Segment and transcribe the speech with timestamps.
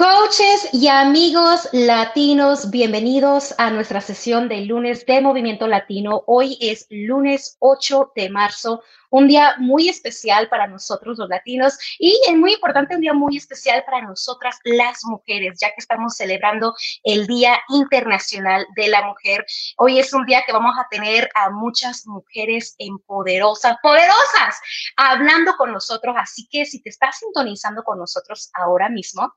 [0.00, 6.24] Coaches y amigos latinos, bienvenidos a nuestra sesión de lunes de Movimiento Latino.
[6.26, 12.18] Hoy es lunes 8 de marzo un día muy especial para nosotros los latinos y
[12.28, 16.74] es muy importante, un día muy especial para nosotras las mujeres, ya que estamos celebrando
[17.02, 19.44] el Día Internacional de la Mujer.
[19.76, 24.60] Hoy es un día que vamos a tener a muchas mujeres empoderosas, poderosas,
[24.96, 26.14] hablando con nosotros.
[26.16, 29.32] Así que si te estás sintonizando con nosotros ahora mismo,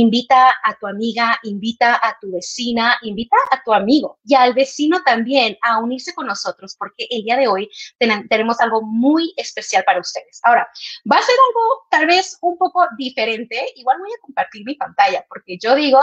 [0.00, 5.02] invita a tu amiga, invita a tu vecina, invita a tu amigo y al vecino
[5.04, 10.00] también a unirse con nosotros, porque el día de hoy tenemos algo muy especial para
[10.00, 10.40] ustedes.
[10.42, 10.68] Ahora,
[11.10, 13.72] va a ser algo tal vez un poco diferente.
[13.76, 16.00] Igual voy a compartir mi pantalla porque yo digo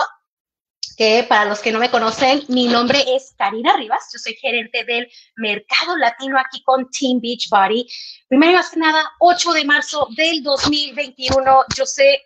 [0.95, 4.83] que para los que no me conocen, mi nombre es Karina Rivas, yo soy gerente
[4.83, 7.87] del mercado latino aquí con Team Beach Body.
[8.27, 12.21] Primero y más que nada, 8 de marzo del 2021, yo sé,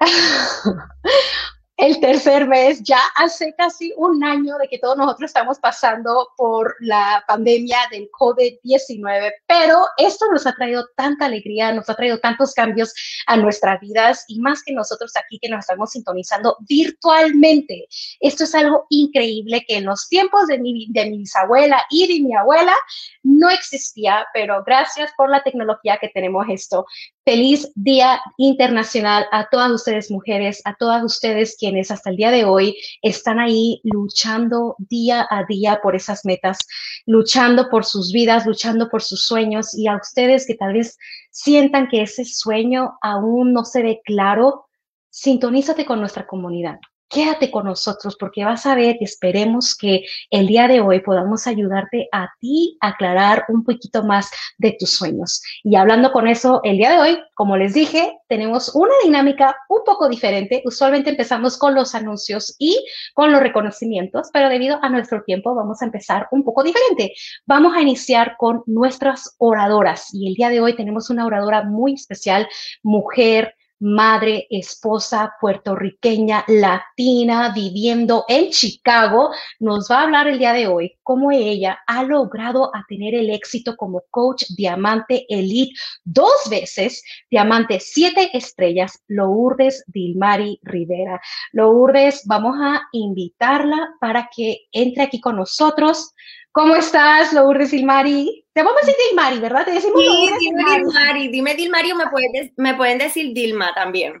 [1.78, 6.74] el tercer mes, ya hace casi un año de que todos nosotros estamos pasando por
[6.80, 12.52] la pandemia del COVID-19, pero esto nos ha traído tanta alegría, nos ha traído tantos
[12.52, 12.92] cambios
[13.28, 17.86] a nuestras vidas y más que nosotros aquí que nos estamos sintonizando virtualmente.
[18.18, 22.24] Esto es algo increíble que en los tiempos de mi, de mi bisabuela y de
[22.24, 22.74] mi abuela
[23.22, 26.86] no existía, pero gracias por la tecnología que tenemos esto.
[27.28, 32.46] Feliz Día Internacional a todas ustedes mujeres, a todas ustedes quienes hasta el día de
[32.46, 36.56] hoy están ahí luchando día a día por esas metas,
[37.04, 39.76] luchando por sus vidas, luchando por sus sueños.
[39.76, 40.96] Y a ustedes que tal vez
[41.30, 44.64] sientan que ese sueño aún no se ve claro,
[45.10, 50.46] sintonízate con nuestra comunidad quédate con nosotros porque vas a ver y esperemos que el
[50.46, 55.42] día de hoy podamos ayudarte a ti a aclarar un poquito más de tus sueños.
[55.64, 59.82] Y hablando con eso, el día de hoy, como les dije, tenemos una dinámica un
[59.84, 60.62] poco diferente.
[60.64, 62.84] Usualmente empezamos con los anuncios y
[63.14, 67.14] con los reconocimientos, pero debido a nuestro tiempo vamos a empezar un poco diferente.
[67.46, 71.94] Vamos a iniciar con nuestras oradoras y el día de hoy tenemos una oradora muy
[71.94, 72.48] especial,
[72.82, 79.30] mujer, madre, esposa puertorriqueña, latina, viviendo en Chicago,
[79.60, 83.30] nos va a hablar el día de hoy cómo ella ha logrado a tener el
[83.30, 85.72] éxito como coach diamante elite
[86.04, 91.20] dos veces, diamante siete estrellas, Lourdes Dilmari Rivera.
[91.52, 96.12] Lourdes, vamos a invitarla para que entre aquí con nosotros.
[96.52, 98.47] ¿Cómo estás, Lourdes Dilmari?
[98.58, 99.64] Te vamos a decir Dilmari, ¿verdad?
[99.66, 101.28] Te decimos sí, dime Dilmari.
[101.28, 104.20] Dime Dilmari o me pueden, me pueden decir Dilma también.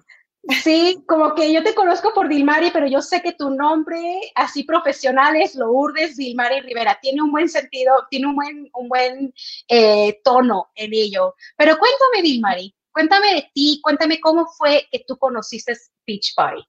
[0.62, 3.98] Sí, como que yo te conozco por Dilmari, pero yo sé que tu nombre
[4.36, 6.96] así profesional es Lourdes Dilmari Rivera.
[7.02, 9.34] Tiene un buen sentido, tiene un buen, un buen
[9.66, 11.34] eh, tono en ello.
[11.56, 15.72] Pero cuéntame, Dilmari, cuéntame de ti, cuéntame cómo fue que tú conociste
[16.06, 16.62] Beach Party.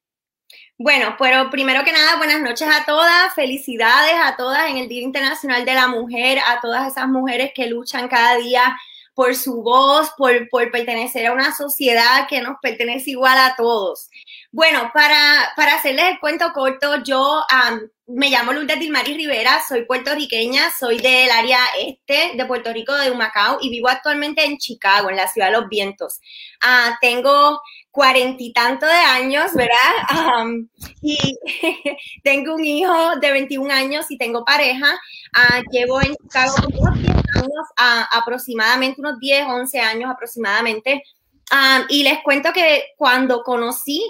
[0.77, 5.01] Bueno, pero primero que nada, buenas noches a todas, felicidades a todas en el Día
[5.01, 8.77] Internacional de la Mujer, a todas esas mujeres que luchan cada día
[9.13, 14.09] por su voz, por, por pertenecer a una sociedad que nos pertenece igual a todos.
[14.49, 17.43] Bueno, para, para hacerles el cuento corto, yo
[18.07, 23.11] me llamo Lourdes Dilmari Rivera, soy puertorriqueña, soy del área este de Puerto Rico, de
[23.11, 26.21] Humacao, y vivo actualmente en Chicago, en la ciudad de los vientos.
[26.61, 27.61] Ah, tengo
[27.91, 29.75] cuarenta y tanto de años, ¿verdad?
[31.01, 31.17] y
[32.23, 34.99] tengo un hijo de 21 años y tengo pareja.
[35.33, 41.03] Ah, llevo en Chicago unos 10 años, aproximadamente unos 10, 11 años aproximadamente.
[41.89, 44.03] y les cuento que cuando conocí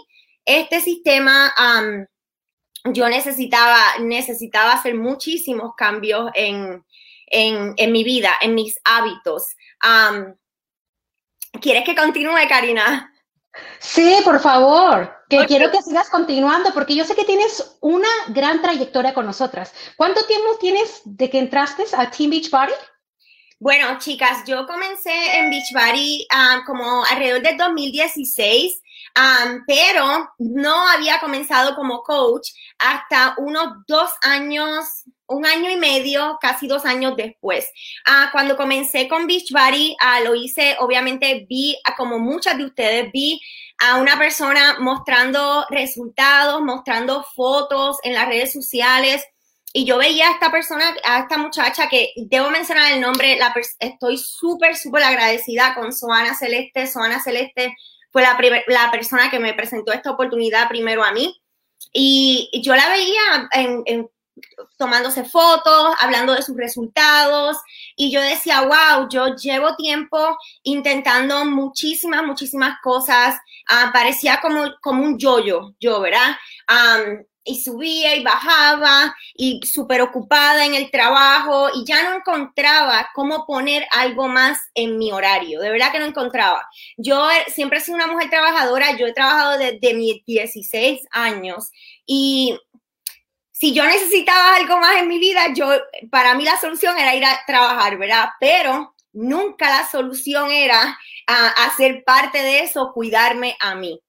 [0.46, 1.54] este sistema,
[2.86, 6.84] yo necesitaba, necesitaba hacer muchísimos cambios en,
[7.28, 9.56] en, mi vida, en mis hábitos.
[11.62, 13.12] ¿Quieres que continúe, Karina?
[13.80, 18.62] Sí, por favor, que quiero que sigas continuando, porque yo sé que tienes una gran
[18.62, 19.74] trayectoria con nosotras.
[19.98, 22.74] ¿Cuánto tiempo tienes de que entraste a Team Beach Party?
[23.62, 28.82] Bueno, chicas, yo comencé en Beachbody um, como alrededor del 2016,
[29.18, 34.86] um, pero no había comenzado como coach hasta unos dos años,
[35.30, 37.70] un año y medio, casi dos años después.
[38.08, 43.40] Uh, cuando comencé con Beachbody, uh, lo hice, obviamente vi, como muchas de ustedes, vi
[43.80, 49.26] a una persona mostrando resultados, mostrando fotos en las redes sociales
[49.72, 53.54] y yo veía a esta persona, a esta muchacha que debo mencionar el nombre, la
[53.80, 56.88] estoy súper, súper agradecida con Soana Celeste.
[56.88, 57.76] Soana Celeste
[58.12, 58.38] fue la,
[58.68, 61.40] la, persona que me presentó esta oportunidad primero a mí.
[61.94, 64.10] Y yo la veía en,
[64.78, 67.58] tomándose fotos, hablando de sus resultados.
[67.96, 73.38] Y yo decía, wow, yo llevo tiempo intentando muchísimas, muchísimas cosas.
[73.68, 76.36] Ah, parecía como, como un yoyo, yo, ¿verdad?
[77.50, 83.46] y subía y bajaba y súper ocupada en el trabajo y ya no encontraba cómo
[83.48, 86.68] poner algo más en mi horario, de verdad que no encontraba.
[86.98, 91.72] Yo siempre he sido una mujer trabajadora, yo he trabajado desde mis 16 años
[92.06, 92.56] y
[93.60, 95.68] si yo necesitaba algo más en mi vida, yo,
[96.10, 98.30] para mí la solución era ir a trabajar, ¿verdad?
[98.40, 100.98] Pero nunca la solución era
[101.28, 104.00] hacer parte de eso, cuidarme a mí.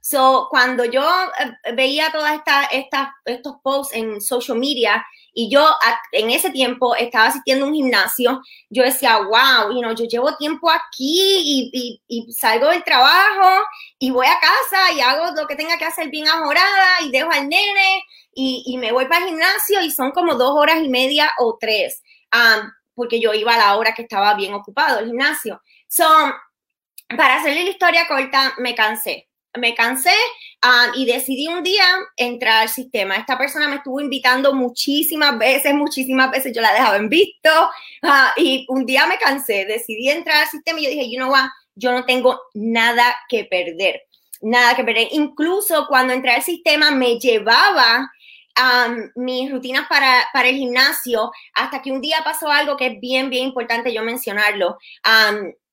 [0.00, 5.68] So, cuando yo eh, veía todas estas esta, estos posts en social media y yo
[6.10, 10.36] en ese tiempo estaba asistiendo a un gimnasio, yo decía, wow, you know, yo llevo
[10.36, 13.64] tiempo aquí y, y, salgo del trabajo
[14.00, 17.30] y voy a casa y hago lo que tenga que hacer bien ahorrada y dejo
[17.30, 18.02] al nene
[18.36, 22.02] y, me voy para el gimnasio y son como dos horas y media o tres,
[22.32, 25.60] um, porque yo iba a la hora que estaba bien ocupado el gimnasio.
[25.88, 26.06] So,
[27.16, 29.26] para hacerle la historia corta, me cansé
[29.58, 30.14] me cansé
[30.64, 31.84] um, y decidí un día
[32.16, 33.16] entrar al sistema.
[33.16, 37.50] Esta persona me estuvo invitando muchísimas veces, muchísimas veces yo la dejaba en visto
[38.02, 41.30] uh, y un día me cansé, decidí entrar al sistema y yo dije, you know
[41.30, 44.02] what, yo no tengo nada que perder,
[44.40, 45.08] nada que perder.
[45.12, 48.10] Incluso cuando entré al sistema me llevaba
[48.60, 53.00] um, mis rutinas para, para, el gimnasio hasta que un día pasó algo que es
[53.00, 54.78] bien, bien importante yo mencionarlo.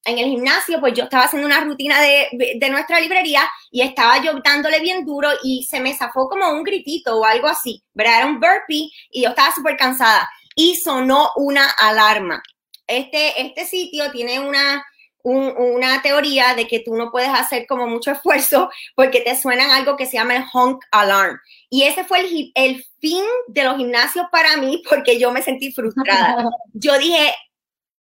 [0.05, 2.27] En el gimnasio, pues yo estaba haciendo una rutina de,
[2.59, 6.63] de, nuestra librería y estaba yo dándole bien duro y se me zafó como un
[6.63, 8.17] gritito o algo así, ¿verdad?
[8.17, 12.43] Era un burpee y yo estaba súper cansada y sonó una alarma.
[12.85, 14.83] Este, este sitio tiene una,
[15.23, 19.95] una teoría de que tú no puedes hacer como mucho esfuerzo porque te suenan algo
[19.95, 21.39] que se llama el honk alarm.
[21.69, 25.71] Y ese fue el, el fin de los gimnasios para mí porque yo me sentí
[25.71, 26.49] frustrada.
[26.73, 27.33] Yo dije,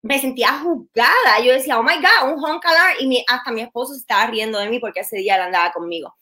[0.03, 1.39] me sentía juzgada.
[1.43, 2.95] Yo decía, oh my God, un honk alarm.
[2.99, 6.15] Y hasta mi esposo se estaba riendo de mí porque ese día él andaba conmigo.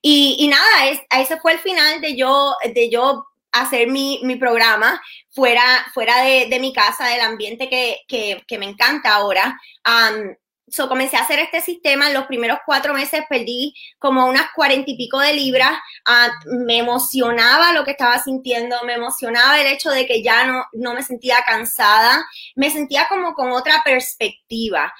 [0.00, 3.26] Y, y nada, es, ese fue el final de yo, de yo
[3.60, 5.00] hacer mi, mi programa
[5.30, 9.58] fuera, fuera de, de, mi casa, del ambiente que, que, que me encanta ahora.
[9.86, 10.34] Um,
[10.68, 12.08] so, comencé a hacer este sistema.
[12.08, 15.72] En los primeros cuatro meses perdí como unas cuarenta y pico de libras.
[16.04, 20.64] Ah, me emocionaba lo que estaba sintiendo, me emocionaba el hecho de que ya no,
[20.72, 22.26] no me sentía cansada,
[22.56, 24.92] me sentía como con otra perspectiva.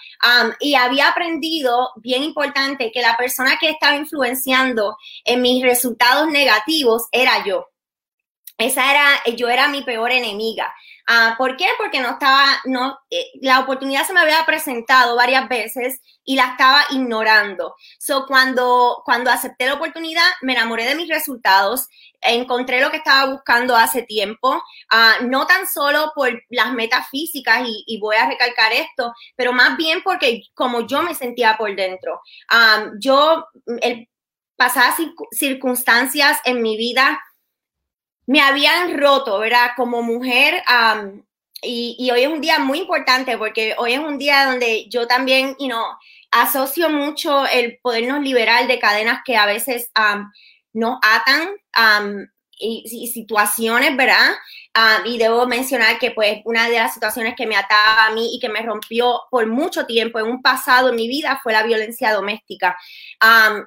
[0.61, 7.05] y había aprendido, bien importante, que la persona que estaba influenciando en mis resultados negativos
[7.13, 7.69] era yo.
[8.59, 10.73] Esa era, yo era mi peor enemiga.
[11.07, 11.67] Ah, ¿Por qué?
[11.79, 16.53] Porque no estaba, no, eh, la oportunidad se me había presentado varias veces y la
[16.53, 17.77] estaba ignorando.
[17.99, 21.87] So, cuando, cuando acepté la oportunidad, me enamoré de mis resultados,
[22.21, 27.63] encontré lo que estaba buscando hace tiempo, ah, no tan solo por las metas físicas,
[27.69, 32.21] y, voy a recalcar esto, pero más bien porque como yo me sentía por dentro.
[32.51, 33.47] Ah, yo,
[33.81, 34.09] el,
[34.57, 34.97] pasadas
[35.31, 37.21] circunstancias en mi vida,
[38.27, 39.71] me habían roto, ¿verdad?
[39.77, 40.63] Como mujer.
[41.63, 45.57] y, hoy es un día muy importante porque hoy es un día donde yo también,
[45.59, 45.85] you know,
[46.31, 49.91] asocio mucho el podernos liberar de cadenas que a veces
[50.73, 51.49] nos atan
[52.59, 54.35] y, situaciones, ¿verdad?
[54.75, 58.35] Ah, y debo mencionar que pues una de las situaciones que me ataba a mí
[58.35, 61.63] y que me rompió por mucho tiempo en un pasado en mi vida fue la
[61.63, 62.77] violencia doméstica.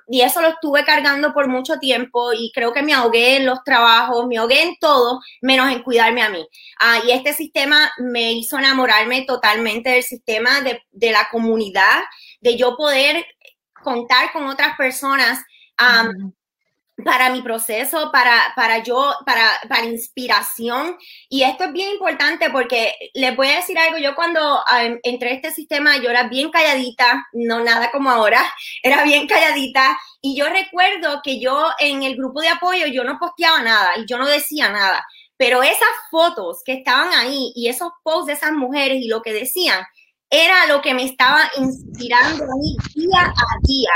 [0.08, 3.64] y eso lo estuve cargando por mucho tiempo y creo que me ahogué en los
[3.64, 6.48] trabajos, me ahogué en todo, menos en cuidarme a mí.
[6.80, 12.04] Ah, y este sistema me hizo enamorarme totalmente del sistema de, de la comunidad,
[12.42, 13.26] de yo poder
[13.84, 15.44] contar con otras personas
[17.04, 20.98] para mi proceso, para, para yo, para, para inspiración.
[21.30, 25.34] Y esto es bien importante porque les voy a decir algo, yo cuando um, entré
[25.34, 28.42] este sistema, yo era bien calladita, no nada como ahora,
[28.84, 29.98] era bien calladita.
[30.22, 34.06] Y yo recuerdo que yo en el grupo de apoyo, yo no posteaba nada y
[34.06, 35.06] yo no decía nada.
[35.38, 39.32] Pero esas fotos que estaban ahí y esos posts de esas mujeres y lo que
[39.32, 39.86] decían,
[40.30, 43.92] era lo que me estaba inspirando a mí día a día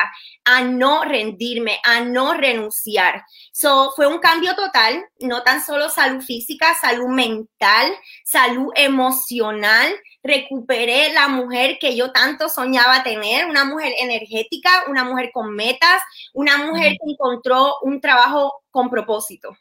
[0.46, 3.24] a no rendirme, a no renunciar.
[3.52, 7.94] So, fue un cambio total, no tan solo salud física, salud mental,
[8.26, 9.94] salud emocional.
[10.24, 16.02] Recuperé la mujer que yo tanto soñaba tener, una mujer energética, una mujer con metas,
[16.34, 19.56] una mujer que encontró un trabajo con propósito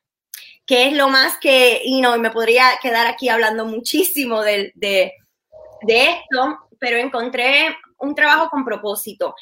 [0.65, 5.13] que es lo más que, y no, me podría quedar aquí hablando muchísimo de, de,
[5.83, 9.35] de esto, pero encontré un trabajo con propósito.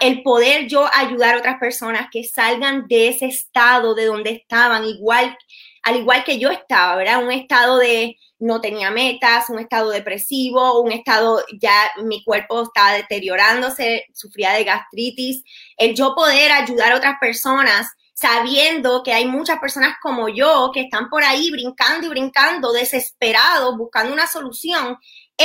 [0.00, 4.84] el poder yo ayudar a otras personas que salgan de ese estado de donde estaban,
[4.84, 5.36] igual
[5.82, 7.24] al igual que yo estaba, ¿verdad?
[7.24, 11.72] Un estado de no tenía metas, un estado depresivo, un estado ya
[12.04, 15.42] mi cuerpo estaba deteriorándose, sufría de gastritis.
[15.76, 20.82] El yo poder ayudar a otras personas sabiendo que hay muchas personas como yo que
[20.82, 24.98] están por ahí brincando y brincando, desesperados, buscando una solución,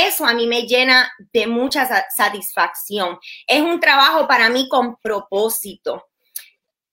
[0.06, 3.18] eso a mí me llena de mucha satisfacción.
[3.46, 6.08] Es un trabajo para mí con propósito.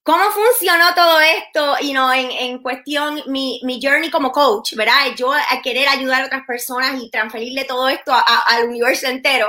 [0.04, 5.16] ¿Cómo funcionó todo esto y no en, cuestión, mi, journey como coach, ¿verdad?
[5.18, 9.48] Yo a querer ayudar a otras personas y transferirle todo esto al universo entero.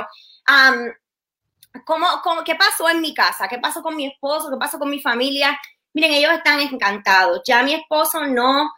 [1.85, 3.47] ¿cómo, cómo, qué pasó en mi casa?
[3.47, 4.49] ¿Qué pasó con mi esposo?
[4.49, 5.59] ¿Qué pasó con mi familia?
[5.93, 7.41] Miren, ellos están encantados.
[7.45, 8.71] Ya mi esposo no,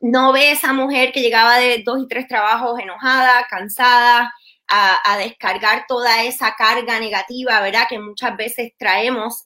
[0.00, 4.32] no ve esa mujer que llegaba de dos y tres trabajos enojada, cansada,
[4.70, 7.86] a, descargar toda esa carga negativa, ¿verdad?
[7.88, 9.44] Que muchas veces traemos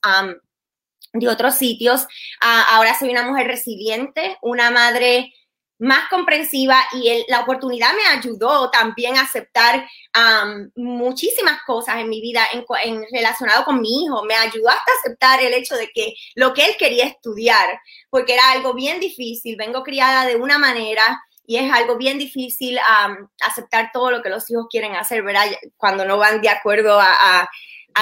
[1.12, 2.06] de otros sitios.
[2.40, 5.32] ahora soy una mujer resiliente, una madre
[5.84, 9.86] más comprensiva y la oportunidad me ayudó también a aceptar
[10.74, 14.24] muchísimas cosas en mi vida en, relacionado con mi hijo.
[14.24, 18.34] Me ayudó hasta a aceptar el hecho de que lo que él quería estudiar, porque
[18.34, 19.56] era algo bien difícil.
[19.56, 22.78] Vengo criada de una manera y es algo bien difícil
[23.40, 25.46] aceptar todo lo que los hijos quieren hacer, ¿verdad?
[25.76, 27.48] Cuando no van de acuerdo a,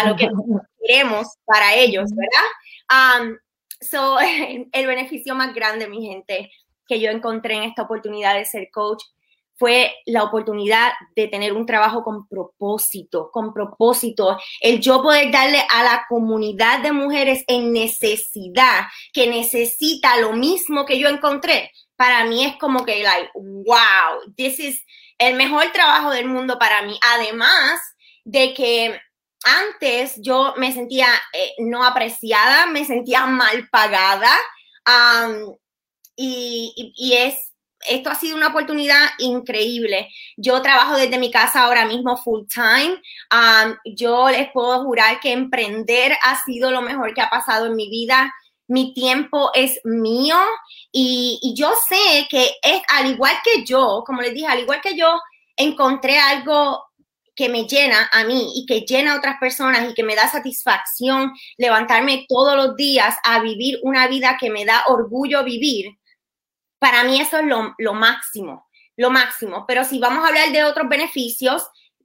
[0.07, 0.29] lo que
[0.81, 3.39] queremos para ellos, ¿verdad?
[3.81, 4.19] so,
[4.73, 6.53] el beneficio más grande, mi gente,
[6.87, 9.03] que yo encontré en esta oportunidad de ser coach
[9.62, 15.62] fue la oportunidad de tener un trabajo con propósito, con propósito, el yo poder darle
[15.71, 21.71] a la comunidad de mujeres en necesidad, que necesita lo mismo que yo encontré.
[21.95, 24.85] Para mí es como que, like, wow, this is
[25.19, 26.99] el mejor trabajo del mundo para mí.
[27.15, 27.81] Además
[28.25, 29.01] de que
[29.45, 34.33] antes yo me sentía eh, no apreciada, me sentía mal pagada.
[34.87, 35.55] Um,
[36.25, 37.52] y, es,
[37.88, 40.09] esto ha sido una oportunidad increíble.
[40.37, 43.00] Yo trabajo desde mi casa ahora mismo full time.
[43.33, 47.76] Um, yo les puedo jurar que emprender ha sido lo mejor que ha pasado en
[47.76, 48.33] mi vida.
[48.69, 50.37] Mi tiempo es mío
[50.93, 54.81] y, y yo sé que es al igual que yo, como les dije, al igual
[54.81, 55.21] que yo
[55.57, 56.83] encontré algo
[57.35, 60.29] que me llena a mí y que llena a otras personas y que me da
[60.29, 65.97] satisfacción levantarme todos los días a vivir una vida que me da orgullo vivir
[66.83, 69.65] para mí eso es lo, máximo, lo máximo.
[69.69, 71.62] Pero si vamos a hablar de otros beneficios,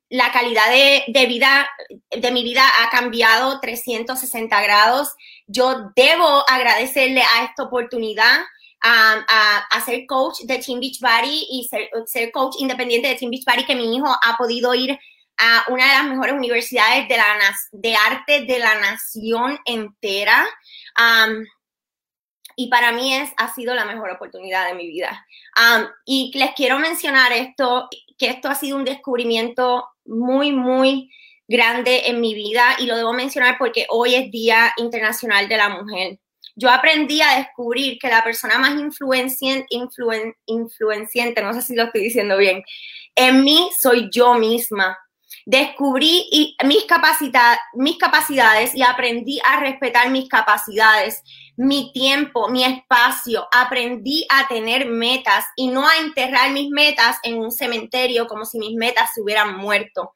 [0.08, 1.68] la calidad de, vida
[2.12, 5.16] de mi vida ha cambiado 360 grados.
[5.48, 8.42] Yo debo agradecerle a esta oportunidad
[8.84, 11.68] a, ser coach de Team Beach Body y
[12.06, 14.92] ser, coach independiente de Team Beach Body, que mi hijo ha podido ir
[15.40, 20.48] a una de las mejores universidades de, la, de arte de la nación entera
[22.60, 25.26] y para mí es, ha sido la mejor oportunidad de mi vida.
[26.06, 27.88] y les quiero mencionar esto,
[28.18, 31.12] que esto ha sido un descubrimiento muy, muy
[31.48, 35.70] grande en mi vida y lo debo mencionar porque hoy es Día Internacional de la
[35.70, 36.20] Mujer.
[36.56, 39.68] Yo aprendí a descubrir que la persona más influenciante,
[40.48, 42.64] influenciante, no sé si lo estoy diciendo bien,
[43.16, 44.98] en mí soy yo misma.
[45.50, 46.30] Descubrí
[46.64, 46.86] mis,
[47.74, 51.24] mis capacidades y aprendí a respetar mis capacidades
[51.58, 57.40] mi tiempo, mi espacio, aprendí a tener metas y no a enterrar mis metas en
[57.40, 60.14] un cementerio como si mis metas se hubieran muerto.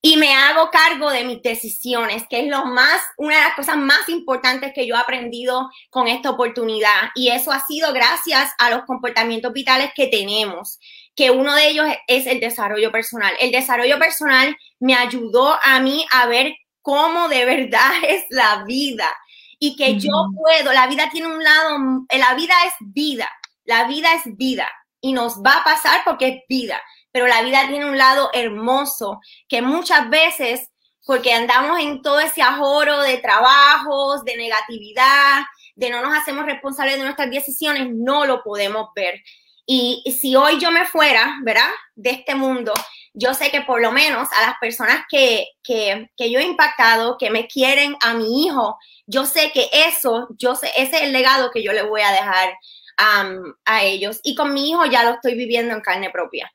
[0.00, 3.76] Y me hago cargo de mis decisiones, que es lo más, una de las cosas
[3.76, 7.10] más importantes que yo he aprendido con esta oportunidad.
[7.16, 10.78] Y eso ha sido gracias a los comportamientos vitales que tenemos,
[11.16, 13.34] que uno de ellos es el desarrollo personal.
[13.40, 19.12] El desarrollo personal me ayudó a mí a ver cómo de verdad es la vida
[19.58, 21.78] y que yo puedo, la vida tiene un lado,
[22.10, 23.28] la vida es vida,
[23.64, 24.70] la vida es vida
[25.00, 26.80] y nos va a pasar porque es vida,
[27.10, 30.70] pero la vida tiene un lado hermoso que muchas veces,
[31.06, 35.44] porque andamos en todo ese ajoro de trabajos, de negatividad,
[35.74, 39.22] de no nos hacemos responsables de nuestras decisiones, no lo podemos ver.
[39.66, 41.70] Y si hoy yo me fuera, ¿verdad?
[41.94, 42.72] De este mundo,
[43.14, 47.18] yo sé que por lo menos a las personas que, que, que yo he impactado,
[47.18, 51.12] que me quieren, a mi hijo, yo sé que eso, yo sé, ese es el
[51.12, 52.54] legado que yo le voy a dejar
[52.96, 54.20] a ellos.
[54.22, 56.50] Y con mi hijo ya lo estoy viviendo en carne propia.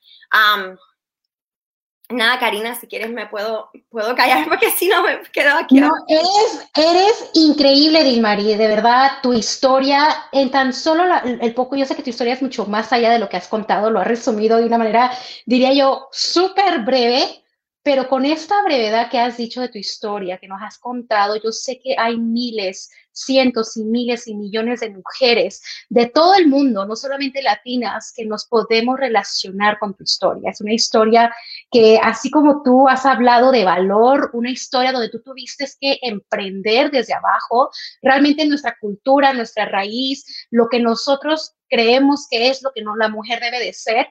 [2.13, 5.79] Nada, Karina, si quieres me puedo, puedo callar porque si no me quedo aquí.
[5.79, 11.85] No, eres, eres increíble, Dilmarie, de verdad, tu historia, en tan solo el poco, yo
[11.85, 14.07] sé que tu historia es mucho más allá de lo que has contado, lo has
[14.07, 15.11] resumido de una manera,
[15.45, 17.40] diría yo, súper breve,
[17.83, 21.51] pero con esta brevedad que has dicho de tu historia, que nos has contado, yo
[21.51, 26.85] sé que hay miles, cientos y miles y millones de mujeres de todo el mundo,
[26.85, 30.51] no solamente latinas, que nos podemos relacionar con tu historia.
[30.51, 31.33] Es una historia
[31.71, 36.91] que, así como tú has hablado de valor, una historia donde tú tuviste que emprender
[36.91, 37.71] desde abajo,
[38.03, 43.09] realmente nuestra cultura, nuestra raíz, lo que nosotros creemos que es lo que no, la
[43.09, 44.07] mujer debe de ser,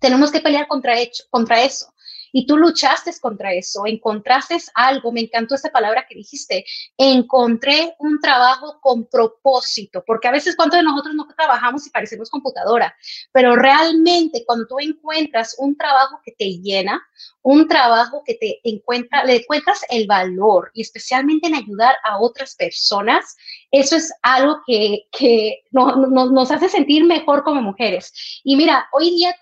[0.00, 1.92] tenemos que pelear contra, eso.
[2.32, 6.64] Y tú luchaste contra eso, encontraste algo, me encantó esa palabra que dijiste,
[6.96, 12.30] encontré un trabajo con propósito, porque a veces cuando de nosotros no trabajamos y parecemos
[12.30, 12.94] computadora,
[13.32, 17.02] pero realmente cuando tú encuentras un trabajo que te llena,
[17.42, 22.54] un trabajo que te encuentra, le encuentras el valor y especialmente en ayudar a otras
[22.54, 23.36] personas,
[23.70, 28.40] eso es algo que, que nos hace sentir mejor como mujeres.
[28.44, 29.34] Y mira, hoy día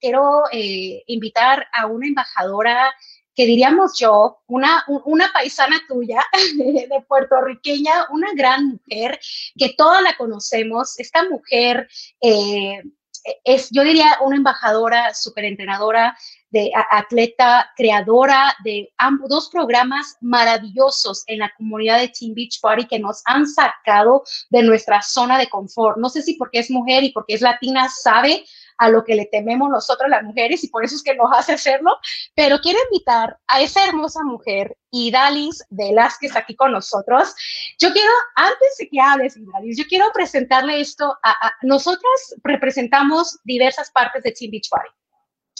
[0.00, 2.94] quiero eh, invitar a una embajadora
[3.34, 6.22] que diríamos yo, una, una paisana tuya,
[6.56, 9.18] de puertorriqueña, una gran mujer,
[9.58, 11.88] que todas la conocemos, esta mujer
[12.20, 12.80] eh,
[13.44, 16.16] es, yo diría, una embajadora, súper entrenadora,
[16.50, 22.86] de atleta creadora de ambos dos programas maravillosos en la comunidad de Team Beach Party
[22.86, 25.96] que nos han sacado de nuestra zona de confort.
[25.98, 28.44] No sé si porque es mujer y porque es latina sabe
[28.78, 31.52] a lo que le tememos nosotros las mujeres y por eso es que nos hace
[31.52, 31.96] hacerlo,
[32.34, 37.34] pero quiero invitar a esa hermosa mujer, Idalis Velázquez, aquí con nosotros.
[37.78, 43.90] Yo quiero, antes de que hables, Idalis, yo quiero presentarle esto a, nosotras representamos diversas
[43.90, 44.90] partes de Team Beach Party.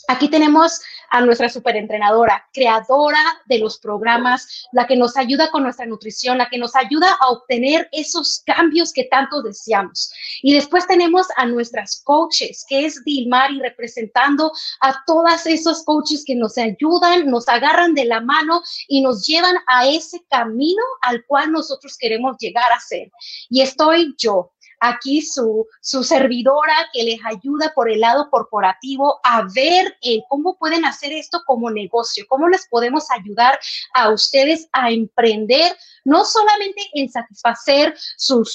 [0.08, 0.80] Aquí tenemos
[1.10, 6.48] a nuestra superentrenadora, creadora de los programas, la que nos ayuda con nuestra nutrición, la
[6.48, 10.12] que nos ayuda a obtener esos cambios que tanto deseamos.
[10.42, 16.34] Y después tenemos a nuestras coaches, que es Dilmari, representando a todas esos coaches que
[16.34, 21.52] nos ayudan, nos agarran de la mano y nos llevan a ese camino al cual
[21.52, 23.10] nosotros queremos llegar a ser.
[23.48, 24.53] Y estoy yo,
[24.84, 30.56] aquí su, su servidora que les ayuda por el lado corporativo a ver eh, cómo
[30.58, 33.58] pueden hacer esto como negocio, cómo les podemos ayudar
[33.94, 38.54] a ustedes a emprender, no solamente en satisfacer sus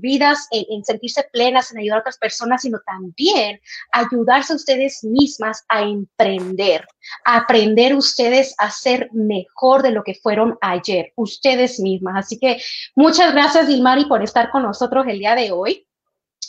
[0.00, 3.60] vidas, en, sentirse plenas, en ayudar a otras personas, sino también
[3.92, 6.86] ayudarse a ustedes mismas a emprender,
[7.24, 12.26] a aprender ustedes a ser mejor de lo que fueron ayer, ustedes mismas.
[12.26, 12.60] Así que
[12.94, 15.69] muchas gracias, Dilmari, por estar con nosotros el día de hoy.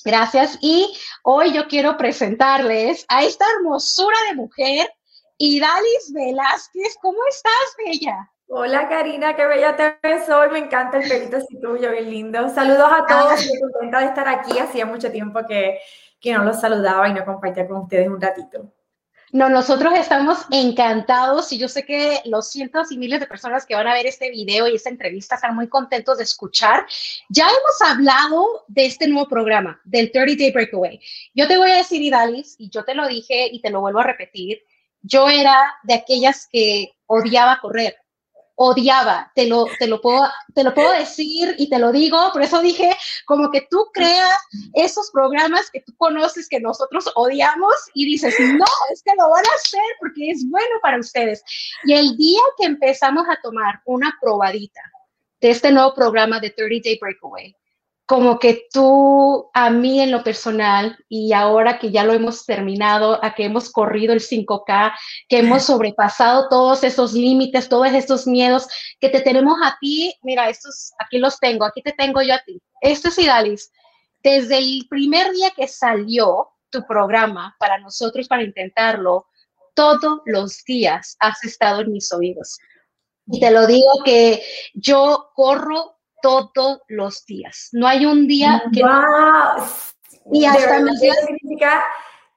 [0.03, 0.57] Gracias.
[0.61, 4.89] Y hoy yo quiero presentarles a esta hermosura de mujer,
[5.37, 6.95] Idalis Velázquez.
[7.01, 8.31] ¿Cómo estás, Bella?
[8.53, 12.49] Hola Karina, qué bella te ves hoy, me encanta el pelito así tuyo, bien lindo.
[12.49, 15.79] Saludos a todos, estoy contenta de estar aquí, hacía mucho tiempo que,
[16.19, 18.73] que no los saludaba y no compartía con ustedes un ratito.
[19.33, 23.75] No, nosotros estamos encantados y yo sé que los cientos y miles de personas que
[23.75, 26.85] van a ver este video y esta entrevista están muy contentos de escuchar.
[27.29, 30.99] Ya hemos hablado de este nuevo programa, del 30 Day Breakaway.
[31.33, 33.99] Yo te voy a decir, Idalis, y yo te lo dije y te lo vuelvo
[33.99, 34.63] a repetir,
[35.01, 38.00] yo era de aquellas que odiaba correr
[38.55, 42.41] odiaba, te lo, te, lo puedo, te lo puedo decir y te lo digo, por
[42.41, 44.37] eso dije, como que tú creas
[44.73, 49.45] esos programas que tú conoces que nosotros odiamos y dices, no, es que lo van
[49.45, 51.43] a hacer porque es bueno para ustedes.
[51.83, 54.81] Y el día que empezamos a tomar una probadita
[55.39, 57.55] de este nuevo programa de 30 Day Breakaway,
[58.12, 63.24] como que tú, a mí en lo personal, y ahora que ya lo hemos terminado,
[63.24, 64.93] a que hemos corrido el 5K,
[65.30, 68.67] que hemos sobrepasado todos esos límites, todos estos miedos
[69.00, 72.43] que te tenemos a ti, mira, estos, aquí los tengo, aquí te tengo yo a
[72.45, 72.62] ti.
[72.82, 73.71] Esto es Idalis.
[74.21, 79.28] Desde el primer día que salió tu programa para nosotros, para intentarlo,
[79.74, 82.58] todos los días has estado en mis oídos.
[83.28, 84.43] Y te lo digo que
[84.74, 87.69] yo corro todos los días.
[87.71, 88.81] No hay un día que...
[90.31, 91.84] Y hasta mi significa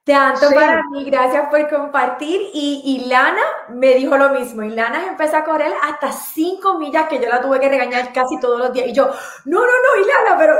[0.05, 2.39] tanto para mí, gracias por compartir.
[2.53, 4.61] Y, y, Lana me dijo lo mismo.
[4.61, 8.39] Y Lana empezó a correr hasta cinco millas que yo la tuve que regañar casi
[8.39, 8.87] todos los días.
[8.87, 9.05] Y yo,
[9.45, 10.55] no, no, no, y Lana, pero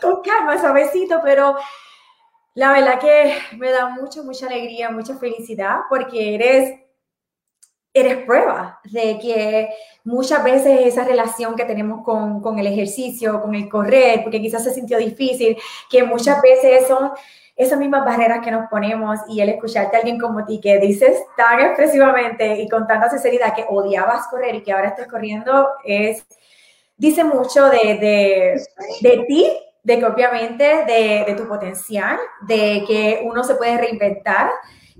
[0.00, 1.20] con calma, suavecito.
[1.22, 1.56] Pero
[2.54, 6.79] la verdad que me da mucha, mucha alegría, mucha felicidad porque eres
[7.92, 9.68] eres prueba de que
[10.04, 14.64] muchas veces esa relación que tenemos con, con, el ejercicio, con el correr, porque quizás
[14.64, 15.56] se sintió difícil,
[15.90, 17.10] que muchas veces son
[17.56, 21.22] esas mismas barreras que nos ponemos y el escucharte a alguien como ti que dices
[21.36, 26.24] tan expresivamente y con tanta sinceridad que odiabas correr y que ahora estás corriendo, es,
[26.96, 28.62] dice mucho de, de,
[29.02, 29.46] de ti,
[29.82, 34.50] de que obviamente de, de tu potencial, de que uno se puede reinventar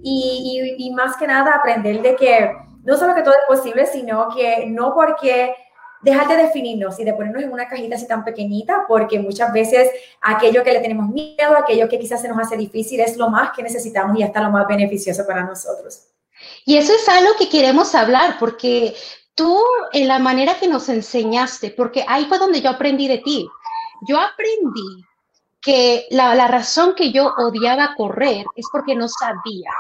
[0.03, 2.51] y, y, y más que nada aprender de que
[2.85, 5.55] no solo que todo es posible, sino que no porque
[6.03, 9.91] dejar de definirnos y de ponernos en una cajita así tan pequeñita, porque muchas veces
[10.21, 13.51] aquello que le tenemos miedo, aquello que quizás se nos hace difícil, es lo más
[13.55, 16.07] que necesitamos y hasta lo más beneficioso para nosotros.
[16.65, 18.95] Y eso es algo que queremos hablar, porque
[19.35, 19.59] tú,
[19.93, 23.47] en la manera que nos enseñaste, porque ahí fue donde yo aprendí de ti.
[24.09, 25.05] Yo aprendí
[25.63, 29.71] que la, la, razón que yo odiaba correr es porque no sabía.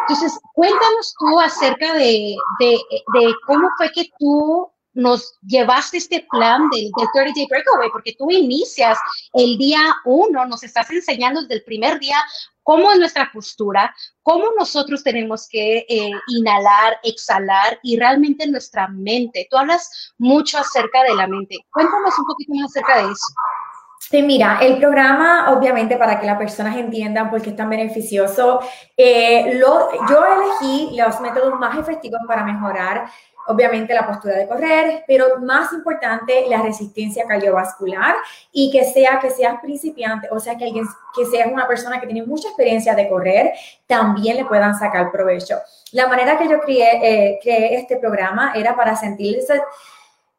[0.00, 6.90] Entonces, cuéntanos tú acerca de, de, cómo fue que tú nos llevaste este plan del,
[7.14, 8.98] 30 Day Breakaway, porque tú inicias
[9.32, 12.18] el día uno, nos estás enseñando desde el primer día
[12.62, 19.48] cómo es nuestra postura, cómo nosotros tenemos que eh, inhalar, exhalar y realmente nuestra mente.
[19.50, 21.56] Tú hablas mucho acerca de la mente.
[21.72, 23.26] Cuéntanos un poquito más acerca de eso.
[24.10, 28.60] Sí, mira, el programa, obviamente, para que las personas entiendan por qué es tan beneficioso,
[28.96, 33.06] eh, lo, yo elegí los métodos más efectivos para mejorar
[33.46, 38.14] obviamente la postura de correr, pero más importante, la resistencia cardiovascular
[38.52, 42.06] y que sea que seas principiante, o sea, que alguien que sea una persona que
[42.06, 43.52] tiene mucha experiencia de correr,
[43.86, 45.58] también le puedan sacar provecho.
[45.92, 49.60] La manera que yo creé, eh, este programa era para sentirse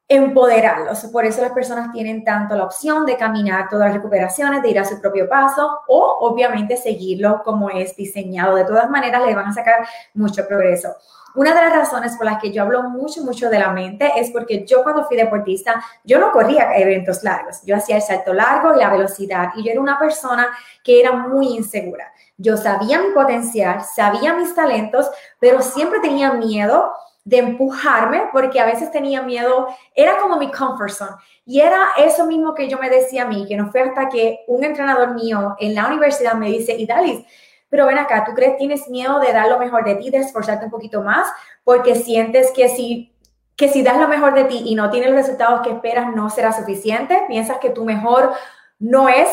[0.08, 1.06] empoderarlos.
[1.06, 4.80] Por eso las personas tienen tanto la opción de caminar todas las recuperaciones, de ir
[4.80, 8.56] a su propio paso o obviamente seguirlo como es diseñado.
[8.56, 10.96] De todas maneras, le van a sacar mucho progreso.
[11.36, 14.30] Una de las razones por las que yo hablo mucho, mucho de la mente es
[14.30, 18.76] porque yo cuando fui deportista, yo no corría eventos largos, yo hacía el salto largo
[18.76, 20.48] y la velocidad y yo era una persona
[20.84, 22.14] que era muy insegura.
[22.38, 26.94] Yo sabía mi potencial, sabía mis talentos, pero siempre tenía miedo
[27.26, 31.16] de empujarme porque a veces tenía miedo, era como mi comfort zone.
[31.46, 34.44] Y era eso mismo que yo me decía a mí, que no fue hasta que
[34.48, 37.26] un entrenador mío en la universidad me dice, Idalis,
[37.70, 40.66] pero ven acá, ¿tú crees tienes miedo de dar lo mejor de ti, de esforzarte
[40.66, 41.28] un poquito más?
[41.64, 43.16] Porque sientes que si,
[43.56, 46.30] que si das lo mejor de ti y no tienes los resultados que esperas, no
[46.30, 47.24] será suficiente.
[47.28, 48.34] Piensas que tu mejor
[48.78, 49.28] no es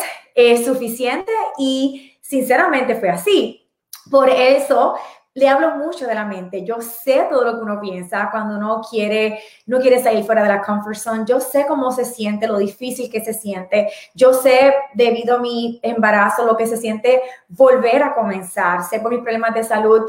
[0.65, 3.69] suficiente y sinceramente fue así.
[4.09, 4.95] Por eso
[5.33, 6.65] le hablo mucho de la mente.
[6.65, 10.49] Yo sé todo lo que uno piensa cuando uno quiere, no quiere salir fuera de
[10.49, 11.23] la comfort zone.
[11.25, 13.89] Yo sé cómo se siente, lo difícil que se siente.
[14.13, 18.83] Yo sé, debido a mi embarazo, lo que se siente volver a comenzar.
[18.83, 20.01] Sé por mis problemas de salud.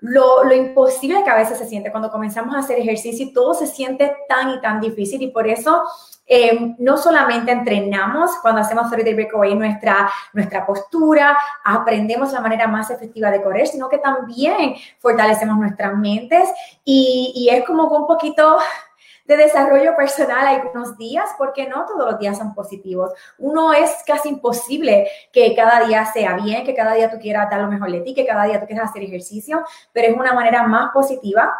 [0.00, 3.52] Lo, lo, imposible que a veces se siente cuando comenzamos a hacer ejercicio y todo
[3.52, 5.20] se siente tan y tan difícil.
[5.22, 5.82] Y por eso
[6.30, 12.68] eh, no solamente entrenamos cuando hacemos 30 Day Breakaway nuestra, nuestra postura, aprendemos la manera
[12.68, 16.50] más efectiva de correr, sino que también fortalecemos nuestras mentes
[16.84, 18.58] y es como un poquito
[19.28, 23.12] de desarrollo personal algunos días, porque no todos los días son positivos.
[23.36, 27.60] Uno es casi imposible que cada día sea bien, que cada día tú quieras dar
[27.60, 29.62] lo mejor de ti, que cada día tú quieras hacer ejercicio,
[29.92, 31.54] pero es una manera más positiva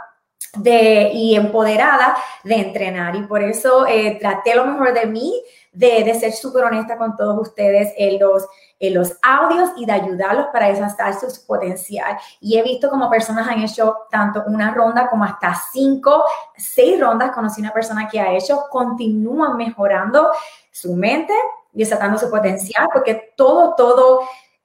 [0.57, 3.17] de, y empoderada de entrenar.
[3.17, 7.17] Y por eso eh, traté lo mejor de mí, de, de ser súper honesta con
[7.17, 8.47] todos ustedes en los,
[8.81, 12.19] en los audios y de ayudarlos para desarrollar su potencial.
[12.41, 16.25] Y he visto como personas han hecho tanto una ronda como hasta cinco,
[16.57, 17.33] seis rondas.
[17.33, 20.31] Conocí una persona que ha hecho, continúan mejorando
[20.71, 21.35] su mente,
[21.73, 24.21] desatando su potencial, porque todo, todo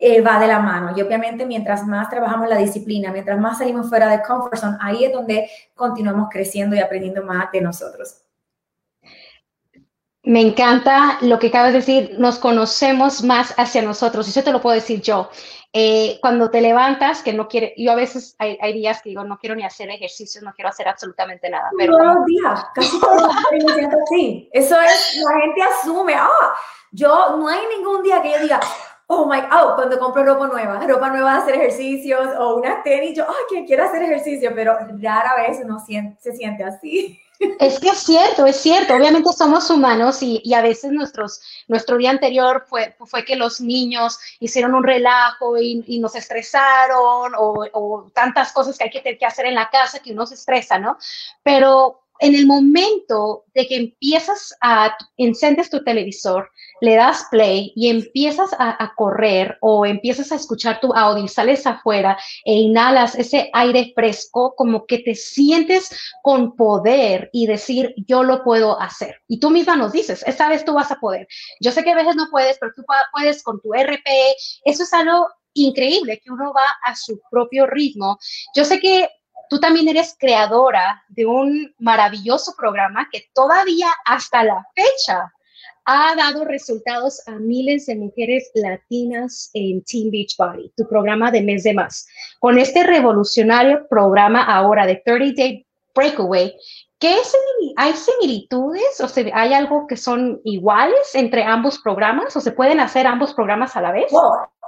[0.06, 0.92] eh, va de la mano.
[0.96, 5.06] Y obviamente mientras más trabajamos la disciplina, mientras más salimos fuera de comfort zone, ahí
[5.06, 8.18] es donde continuamos creciendo y aprendiendo más de nosotros.
[10.24, 14.52] Me encanta lo que acabas de decir, nos conocemos más hacia nosotros, y eso te
[14.52, 15.30] lo puedo decir yo.
[15.72, 19.38] Eh, cuando te levantas, que no quiere, yo a veces hay, días que digo, no
[19.38, 21.70] quiero ni hacer ejercicio, no quiero hacer absolutamente nada.
[21.78, 24.50] Pero todos los días, casi todos los días así.
[24.52, 26.54] Eso es, la gente asume, ah,
[26.92, 28.60] yo no hay ningún día que yo diga,
[29.08, 33.18] oh my, oh, cuando compro ropa nueva, ropa nueva de hacer ejercicios o una tenis,
[33.18, 37.20] yo, ay, que quiero hacer ejercicio, pero rara vez uno se siente así.
[37.60, 38.96] Es que es cierto, es cierto.
[38.96, 44.18] Obviamente somos humanos y, a veces nuestros, nuestro día anterior fue, fue que los niños
[44.40, 49.46] hicieron un relajo y, nos estresaron o, o, tantas cosas que hay que, que hacer
[49.46, 50.98] en la casa que uno se estresa, ¿no?
[51.44, 57.90] Pero en el momento de que empiezas a, encendes tu televisor, le das play y
[57.90, 63.92] empiezas a, correr o empiezas a escuchar tu audio sales afuera e inhalas ese aire
[63.94, 65.90] fresco, como que te sientes
[66.22, 69.18] con poder y decir, yo lo puedo hacer.
[69.28, 71.28] Y tú misma nos dices, esta vez tú vas a poder.
[71.60, 74.08] Yo sé que a veces no puedes, pero tú puedes con tu RP.
[74.64, 78.18] Eso es algo increíble, que uno va a su propio ritmo.
[78.56, 79.10] Yo sé que
[79.50, 85.32] Tú también eres creadora de un maravilloso programa que todavía hasta la fecha
[85.86, 91.64] ha dado resultados a miles de mujeres latinas en Team Beachbody, tu programa de mes
[91.64, 92.08] de más.
[92.40, 96.56] Con este revolucionario programa ahora de 30 Day Breakaway.
[97.00, 97.16] ¿Qué
[97.76, 103.06] ¿Hay similitudes o hay algo que son iguales entre ambos programas o se pueden hacer
[103.08, 104.06] ambos programas a la vez?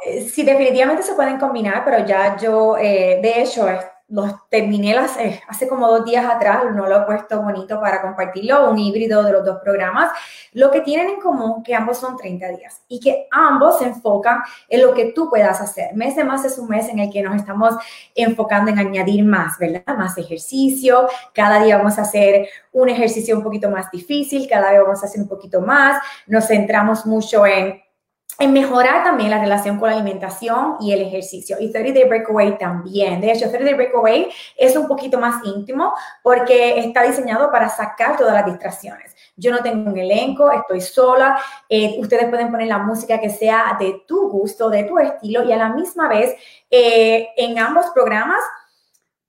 [0.06, 3.66] Eh, sí, definitivamente se pueden combinar, pero ya yo, eh, de hecho,
[4.08, 8.02] los terminé las, eh, hace como dos días atrás, no lo he puesto bonito para
[8.02, 10.12] compartirlo, un híbrido de los dos programas.
[10.54, 14.42] Lo que tienen en común que ambos son 30 días y que ambos se enfocan
[14.70, 15.96] en lo que tú puedas hacer.
[15.96, 17.76] Mes de más es un mes en el que nos estamos
[18.14, 19.98] enfocando en añadir más, ¿verdad?
[19.98, 21.08] Más ejercicio.
[21.34, 25.08] Cada día vamos a hacer un ejercicio un poquito más difícil, cada vez vamos a
[25.08, 26.00] hacer un poquito más.
[26.28, 27.85] Nos centramos mucho en
[28.38, 31.58] en mejorar también la relación con la alimentación y el ejercicio.
[31.60, 33.22] Y 30 Day Breakaway también.
[33.22, 38.18] De hecho, 30 Day Breakaway es un poquito más íntimo porque está diseñado para sacar
[38.18, 39.16] todas las distracciones.
[39.38, 41.40] Yo no tengo un elenco, estoy sola.
[41.70, 45.54] Eh, ustedes pueden poner la música que sea de tu gusto, de tu estilo y
[45.54, 46.36] a la misma vez
[46.70, 48.44] eh, en ambos programas,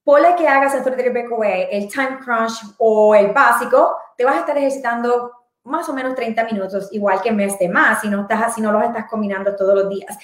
[0.03, 4.37] ponle que hagas el 30 Day Breakaway, el Time Crunch o el básico, te vas
[4.37, 5.31] a estar ejercitando
[5.67, 8.73] más o menos 30 minutos, igual que mes de más, si no, estás, si no
[8.73, 10.17] los estás combinando todos los días.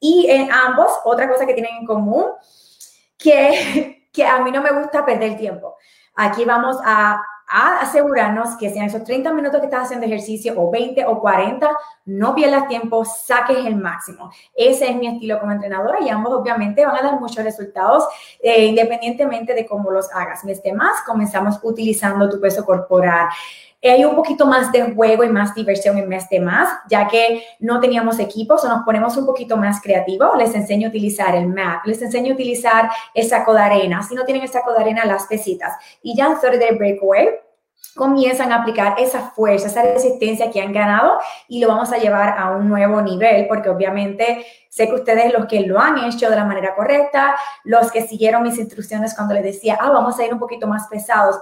[0.00, 2.26] Y en ambos, otra cosa que tienen en común,
[3.16, 5.76] que, que a mí no me gusta perder tiempo.
[6.14, 11.06] Aquí vamos a, asegurarnos que sean esos 30 minutos que estás haciendo ejercicio o 20
[11.06, 11.70] o 40,
[12.04, 14.30] no pierdas tiempo, saques el máximo.
[14.54, 18.06] Ese es mi estilo como entrenadora y ambos obviamente van a dar muchos resultados
[18.42, 20.44] eh, independientemente de cómo los hagas.
[20.44, 23.28] Mes de más, comenzamos utilizando tu peso corporal
[23.82, 27.44] hay un poquito más de juego y más diversión en mes de más, ya que
[27.60, 30.36] no teníamos equipos o nos ponemos un poquito más creativos.
[30.36, 34.02] Les enseño a utilizar el map, les enseño a utilizar el saco de arena.
[34.02, 35.74] Si no tienen el saco de arena, las pesitas.
[36.02, 37.28] Y ya en 30 Day Breakaway,
[37.94, 42.38] comienzan a aplicar esa fuerza, esa resistencia que han ganado y lo vamos a llevar
[42.38, 46.36] a un nuevo nivel, porque obviamente sé que ustedes los que lo han hecho de
[46.36, 50.32] la manera correcta, los que siguieron mis instrucciones cuando les decía, ah, vamos a ir
[50.32, 51.38] un poquito más pesados,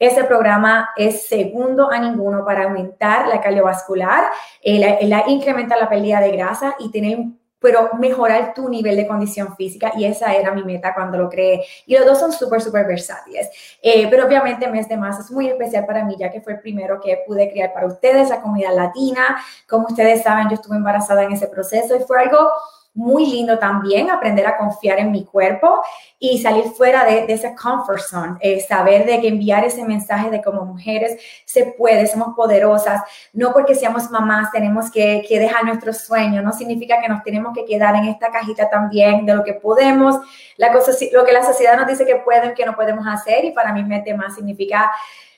[0.00, 4.24] ese programa es segundo a ninguno para aumentar la cardiovascular,
[4.62, 7.18] eh, la, incrementar la pérdida de grasa y tener
[7.62, 11.62] pero mejorar tu nivel de condición física y esa era mi meta cuando lo creé.
[11.84, 13.50] Y los dos son súper, súper versátiles.
[13.82, 16.60] Eh, pero obviamente Mes de Más es muy especial para mí, ya que fue el
[16.60, 19.36] primero que pude crear para ustedes, la comunidad latina.
[19.68, 22.50] Como ustedes saben, yo estuve embarazada en ese proceso y fue algo
[22.94, 25.80] muy lindo también aprender a confiar en mi cuerpo
[26.18, 30.42] y salir fuera de, ese comfort zone, eh, saber de que enviar ese mensaje de
[30.42, 33.00] como mujeres se puede, somos poderosas,
[33.32, 37.54] no porque seamos mamás tenemos que, que dejar nuestros sueños, no significa que nos tenemos
[37.54, 40.16] que quedar en esta cajita también de lo que podemos,
[40.56, 43.52] la cosa, lo que la sociedad nos dice que pueden, que no podemos hacer y
[43.52, 44.90] para mí mete más significa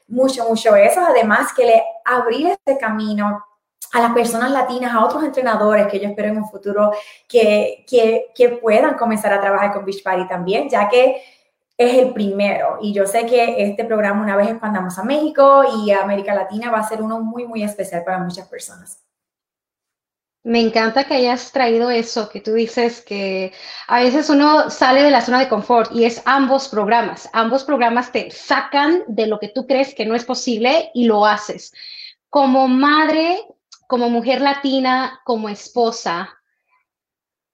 [0.08, 3.44] mucho, mucho eso, además que le abrir este camino
[3.92, 6.92] a las personas latinas, a otros entrenadores que yo espero en un futuro
[7.28, 11.22] que, que, puedan comenzar a trabajar con Beachbody también, ya que
[11.76, 12.78] es el primero.
[12.80, 16.70] Y yo sé que este programa, una vez expandamos a México y a América Latina,
[16.70, 19.02] va a ser uno muy, muy especial para muchas personas.
[20.44, 23.52] Me encanta que hayas traído eso, que tú dices que
[23.86, 27.28] a veces uno sale de la zona de confort y es ambos programas.
[27.32, 31.26] Ambos programas te sacan de lo que tú crees que no es posible y lo
[31.26, 31.72] haces.
[32.28, 33.38] Como madre,
[33.92, 36.40] como mujer latina, como esposa,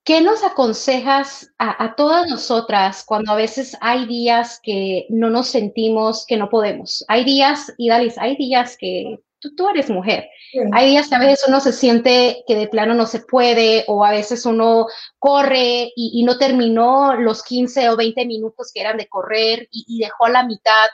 [0.04, 6.24] ¿qué nos aconsejas a, todas nosotras cuando a veces hay días que no nos sentimos
[6.28, 7.04] que no podemos?
[7.08, 10.28] Hay días, y Dalis, hay días que tú, eres mujer.
[10.74, 14.04] Hay días que a veces uno se siente que de plano no se puede o
[14.04, 14.86] a veces uno
[15.18, 19.98] corre y, no terminó los 15 o 20 minutos que eran de correr y, y
[19.98, 20.86] dejó a la mitad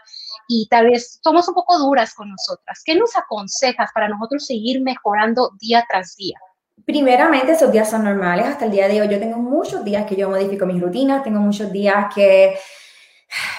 [0.49, 2.83] y tal vez somos un poco duras con nosotras.
[2.85, 6.39] ¿Qué nos aconsejas para nosotros seguir mejorando día tras día?
[6.85, 8.47] Primeramente, esos días son normales.
[8.47, 11.41] Hasta el día de hoy yo tengo muchos días que yo modifico mis rutinas, tengo
[11.41, 12.57] muchos días que,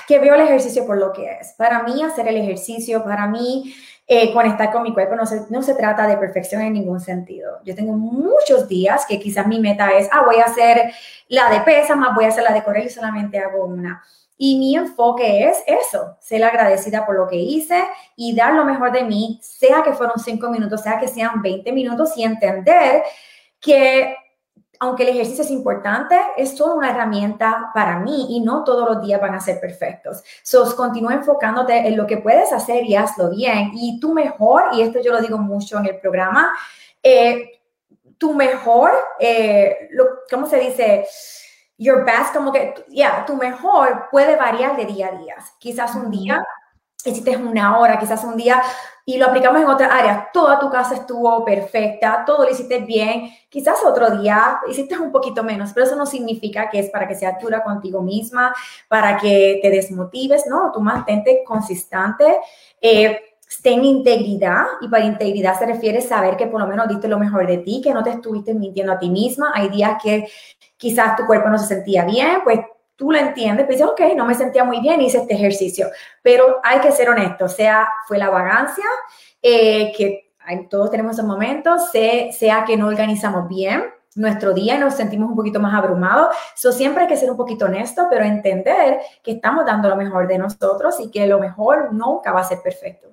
[0.07, 1.53] que veo el ejercicio por lo que es.
[1.57, 3.73] Para mí, hacer el ejercicio, para mí,
[4.07, 7.59] eh, conectar con mi cuerpo, no se, no se trata de perfección en ningún sentido.
[7.63, 10.93] Yo tengo muchos días que quizás mi meta es, ah, voy a hacer
[11.27, 14.03] la de pesa, más voy a hacer la de correr y solamente hago una.
[14.37, 17.81] Y mi enfoque es eso, ser agradecida por lo que hice
[18.15, 21.71] y dar lo mejor de mí, sea que fueron cinco minutos, sea que sean 20
[21.71, 23.03] minutos y entender
[23.59, 24.15] que
[24.79, 29.05] aunque el ejercicio es importante, es solo una herramienta para mí y no todos los
[29.05, 30.23] días van a ser perfectos.
[30.43, 33.71] So, continúa enfocándote en lo que puedes hacer y hazlo bien.
[33.73, 36.53] Y tu mejor, y esto yo lo digo mucho en el programa,
[37.01, 37.61] eh,
[38.17, 41.05] tu mejor, eh, lo, ¿cómo se dice?
[41.77, 45.35] Your best, como que, ya, tu mejor puede variar de día a día.
[45.59, 46.43] Quizás un día
[47.05, 48.61] hiciste una hora, quizás un día,
[49.05, 50.31] y lo aplicamos en otras áreas.
[50.33, 53.29] Toda tu casa estuvo perfecta, todo lo hiciste bien.
[53.49, 57.15] Quizás otro día hiciste un poquito menos, pero eso no significa que es para que
[57.15, 58.53] seas dura contigo misma,
[58.87, 60.71] para que te desmotives, ¿no?
[60.73, 62.39] Tú mantente consistente.
[62.81, 63.19] Eh,
[63.61, 67.45] ten integridad y para integridad se refiere saber que por lo menos diste lo mejor
[67.47, 69.51] de ti, que no te estuviste mintiendo a ti misma.
[69.53, 70.27] Hay días que
[70.77, 72.59] quizás tu cuerpo no se sentía bien, pues
[72.95, 75.89] tú lo entiendes, pues dices, ok, no me sentía muy bien, hice este ejercicio,
[76.21, 78.85] pero hay que ser honesto, sea, fue la vagancia,
[79.41, 80.33] eh, que
[80.69, 83.83] todos tenemos esos momentos, sea, que no organizamos bien
[84.15, 86.35] nuestro día y nos sentimos un poquito más abrumados.
[86.55, 90.27] So, siempre hay que ser un poquito honesto, pero entender que estamos dando lo mejor
[90.27, 93.09] de nosotros y que lo mejor nunca va a ser perfecto.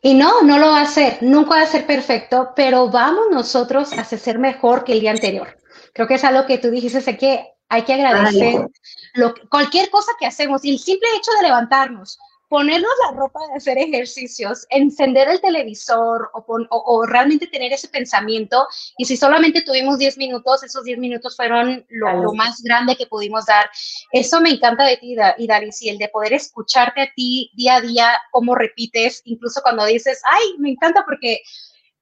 [0.00, 3.92] Y no, no lo va a ser, nunca va a ser perfecto, pero vamos nosotros
[3.92, 5.56] a ser mejor que el día anterior.
[5.92, 8.66] Creo que es algo que tú dijiste, sé que hay que agradecer
[9.14, 12.18] lo, cualquier cosa que hacemos y el simple hecho de levantarnos,
[12.52, 18.66] ponernos la ropa de hacer ejercicios, encender el televisor o, o, realmente tener ese pensamiento.
[18.98, 23.46] Y si solamente tuvimos 10 minutos, esos 10 minutos fueron lo, más grande que pudimos
[23.46, 23.70] dar.
[24.12, 25.48] Eso me encanta de ti, y
[25.80, 30.20] y el de poder escucharte a ti día a día, cómo repites, incluso cuando dices,
[30.30, 31.40] ay, me encanta porque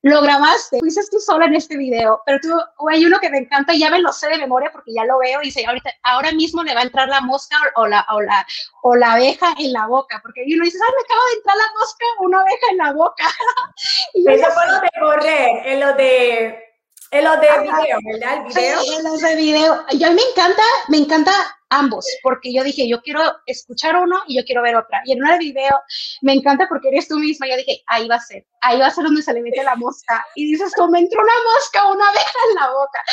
[0.03, 2.49] lo grabaste, fuiste tú sola en este video, pero tú,
[2.89, 5.19] hay uno que me encanta y ya me lo sé de memoria porque ya lo
[5.19, 8.21] veo y dice, ahorita, ahora mismo le va a entrar la mosca o la, o
[8.23, 8.47] la,
[8.83, 11.79] o la abeja en la boca, porque uno dice, ay, me acaba de entrar la
[11.79, 13.25] mosca una abeja en la boca.
[14.15, 16.70] y Eso fue lo de correr, en lo de,
[17.11, 18.47] en lo de video, ¿verdad?
[18.47, 18.81] El video.
[18.81, 19.85] Sí, en los de video.
[19.93, 21.33] Yo a mí me encanta, me encanta
[21.71, 25.03] ambos, porque yo dije, yo quiero escuchar uno y yo quiero ver otra.
[25.05, 25.81] Y en una de video
[26.23, 27.49] me encanta porque eres tú misma.
[27.49, 29.77] Yo dije, ahí va a ser, ahí va a ser donde se le mete la
[29.77, 30.25] mosca.
[30.35, 33.05] Y dices, como entró una mosca una abeja en la boca.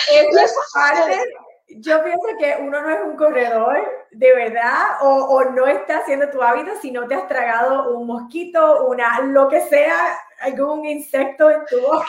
[1.69, 6.29] Yo pienso que uno no es un corredor de verdad o, o, no está haciendo
[6.29, 11.49] tu hábito si no te has tragado un mosquito, una, lo que sea, algún insecto
[11.49, 12.07] en tu boca.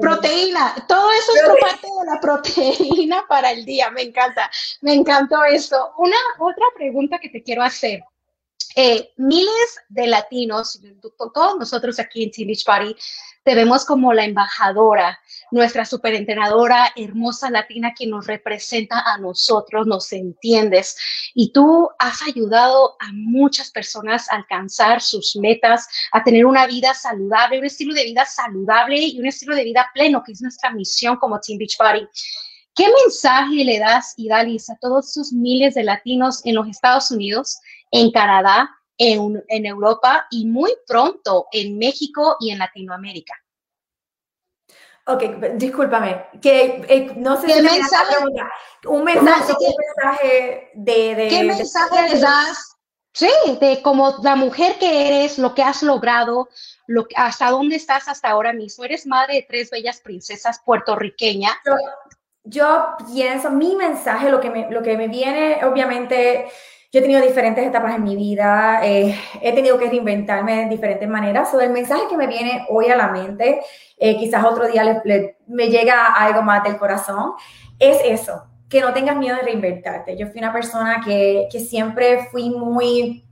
[0.00, 4.50] proteína, todo eso es parte de la proteína para el día, me encanta,
[4.80, 5.92] me encantó eso.
[5.98, 8.02] Una otra pregunta que te quiero hacer.
[8.76, 10.80] Eh, miles de latinos,
[11.34, 12.94] todos nosotros aquí en Team Beach Party,
[13.50, 15.18] te vemos como la embajadora,
[15.50, 20.96] nuestra superentrenadora hermosa latina que nos representa a nosotros, nos entiendes.
[21.34, 26.94] Y tú has ayudado a muchas personas a alcanzar sus metas, a tener una vida
[26.94, 30.70] saludable, un estilo de vida saludable y un estilo de vida pleno, que es nuestra
[30.70, 32.06] misión como Team Beach Party.
[32.76, 37.58] ¿Qué mensaje le das, Idalis, a todos esos miles de latinos en los Estados Unidos,
[37.90, 43.34] en Canadá, en, en Europa y muy pronto en México y en Latinoamérica?
[45.06, 45.22] Ok,
[45.54, 48.14] discúlpame, que eh, no sé si mensaje,
[48.86, 52.76] un mensaje, un mensaje de, de ¿Qué mensaje les das?
[53.12, 56.48] Sí, de como la mujer que eres, lo que has logrado,
[56.86, 58.84] lo, hasta dónde estás hasta ahora mismo.
[58.84, 61.54] Eres madre de tres bellas princesas puertorriqueñas.
[61.64, 61.74] Yo,
[62.44, 66.52] yo pienso, mi mensaje, lo que me, lo que me viene, obviamente,
[66.92, 71.08] yo he tenido diferentes etapas en mi vida, eh, he tenido que reinventarme de diferentes
[71.08, 71.50] maneras.
[71.50, 73.60] So, el mensaje que me viene hoy a la mente,
[73.96, 75.02] eh, quizás otro día
[75.46, 77.34] me llega algo más del corazón,
[77.78, 80.16] es eso, que no tengas miedo de reinventarte.
[80.16, 83.24] Yo fui una persona que, que siempre fui muy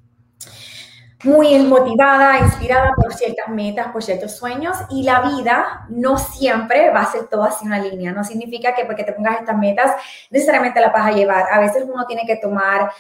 [1.25, 7.01] muy motivada, inspirada por ciertas metas, por ciertos sueños y la vida no siempre va
[7.01, 8.13] a ser todo así una línea.
[8.13, 9.93] No significa que porque te pongas estas metas
[10.31, 11.47] necesariamente la vas a llevar.
[11.51, 12.93] A veces uno tiene que tomar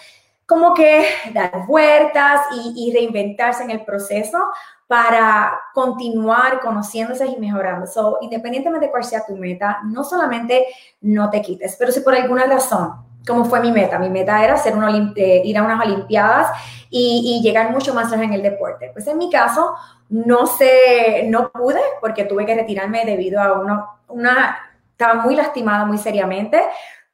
[0.49, 2.41] como que dar vueltas
[2.75, 4.39] y, reinventarse en el proceso
[4.87, 7.87] para continuar conociéndose y mejorando.
[7.87, 10.65] So, independientemente de cuál sea tu meta, no solamente
[11.03, 12.95] no te quites, pero si por alguna razón,
[13.27, 16.49] como fue mi meta, mi meta era hacer una, eh, ir a unas Olimpiadas
[16.89, 18.89] y, llegar mucho más lejos en el deporte.
[18.95, 19.75] Pues en mi caso,
[20.09, 24.59] no sé, no pude porque tuve que retirarme debido a uno, una,
[24.93, 26.63] estaba muy lastimada muy seriamente,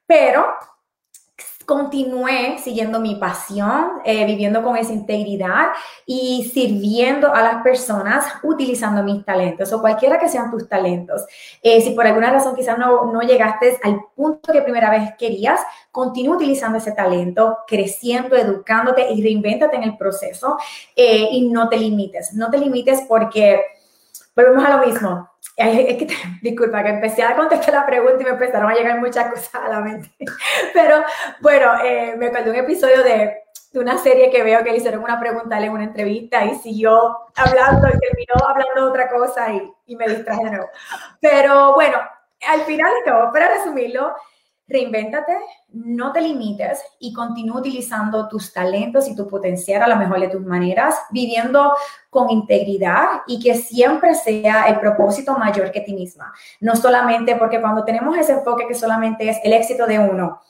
[0.07, 0.45] pero
[1.65, 5.69] continué siguiendo mi pasión, eh, viviendo con esa integridad
[6.05, 11.25] y sirviendo a las personas utilizando mis talentos o cualquiera que sean tus talentos.
[11.61, 15.59] Eh, si por alguna razón quizás no, no llegaste al punto que primera vez querías,
[15.91, 20.57] continúa utilizando ese talento, creciendo, educándote y reinvéntate en el proceso
[20.95, 22.33] eh, y no te limites.
[22.33, 23.61] No te limites porque
[24.35, 26.07] volvemos a lo mismo es que,
[26.41, 29.69] disculpa, que empecé a contestar la pregunta y me empezaron a llegar muchas cosas a
[29.69, 30.11] la mente.
[30.73, 31.03] Pero
[31.41, 33.37] bueno, eh, me acuerdo un episodio de,
[33.71, 37.17] de, una serie que veo que le hicieron una pregunta en una entrevista y siguió
[37.35, 40.69] hablando y terminó hablando otra cosa y, y me distraje de nuevo.
[41.21, 41.97] Pero bueno,
[42.47, 44.15] al final todo, para resumirlo,
[44.67, 45.37] Reinvéntate,
[45.73, 50.29] no te limites y continúa utilizando tus talentos y tu potencial a la mejor de
[50.29, 51.73] tus maneras, viviendo
[52.09, 56.33] con integridad y que siempre sea el propósito mayor que ti misma.
[56.61, 60.41] No solamente porque cuando tenemos ese enfoque que solamente es el éxito de uno,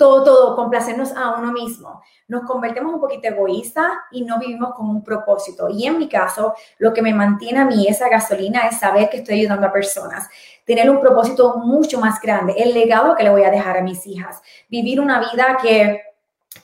[0.00, 2.00] todo, todo, complacernos a uno mismo.
[2.26, 5.68] Nos convertimos un poquito egoísta y no vivimos con un propósito.
[5.68, 9.18] Y en mi caso, lo que me mantiene a mí esa gasolina es saber que
[9.18, 10.26] estoy ayudando a personas,
[10.64, 14.06] tener un propósito mucho más grande, el legado que le voy a dejar a mis
[14.06, 14.40] hijas,
[14.70, 16.00] vivir una vida que,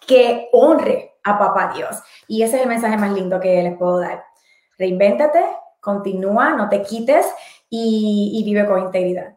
[0.06, 2.02] que honre a papá Dios.
[2.26, 4.24] Y ese es el mensaje más lindo que les puedo dar.
[4.78, 5.44] Reinvéntate,
[5.78, 7.26] continúa, no te quites
[7.68, 9.35] y vive con integridad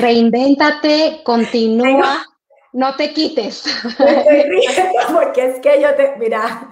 [0.00, 2.24] reinvéntate, continúa,
[2.72, 3.64] no te quites.
[5.12, 6.68] porque es que yo te, mira,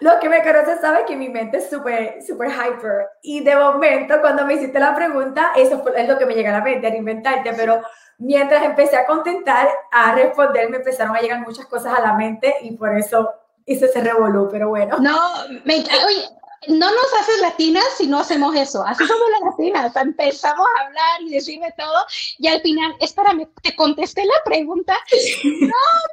[0.00, 3.08] lo que me conoce sabe que mi mente es súper, súper hyper.
[3.22, 6.58] Y de momento, cuando me hiciste la pregunta, eso es lo que me llega a
[6.58, 7.82] la mente, reinventarte, pero
[8.18, 12.54] mientras empecé a contentar, a responder, me empezaron a llegar muchas cosas a la mente
[12.62, 13.30] y por eso
[13.64, 14.98] hice ese revolú, pero bueno.
[14.98, 15.18] No,
[15.64, 16.28] me, oye,
[16.68, 18.84] no nos haces latinas si no hacemos eso.
[18.84, 19.96] Así somos las latinas.
[19.96, 22.04] Empezamos a hablar y decirme todo
[22.38, 24.96] y al final, espérame, te contesté la pregunta.
[25.66, 25.72] No,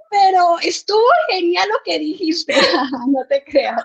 [0.09, 2.53] pero estuvo genial lo que dijiste.
[3.07, 3.83] no te creas.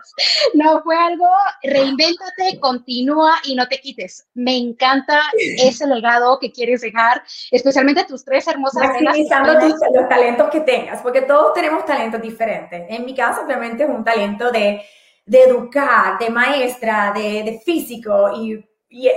[0.54, 1.26] No, fue algo,
[1.62, 4.26] reinvéntate, continúa y no te quites.
[4.34, 5.20] Me encanta
[5.59, 11.22] ese legado que quieres dejar, especialmente tus tres hermosas Maximizando los talentos que tengas, porque
[11.22, 12.86] todos tenemos talentos diferentes.
[12.88, 14.82] En mi caso, obviamente, es un talento de
[15.29, 18.64] de educar, de maestra, de, físico y,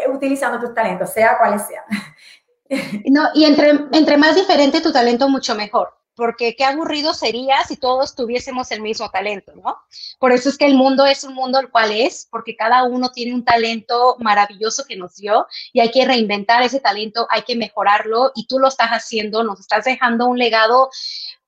[0.09, 1.84] utilizando tus talentos, sea cuales sean.
[3.09, 7.78] No, y entre, entre más diferente tu talento, mucho mejor porque qué aburrido sería si
[7.78, 9.78] todos tuviésemos el mismo talento, ¿no?
[10.20, 13.09] Por eso es que el mundo es un mundo el cual es, porque cada uno
[13.12, 17.55] tiene un talento maravilloso que nos dio y hay que reinventar ese talento, hay que
[17.55, 20.89] mejorarlo y tú lo estás haciendo, nos estás dejando un legado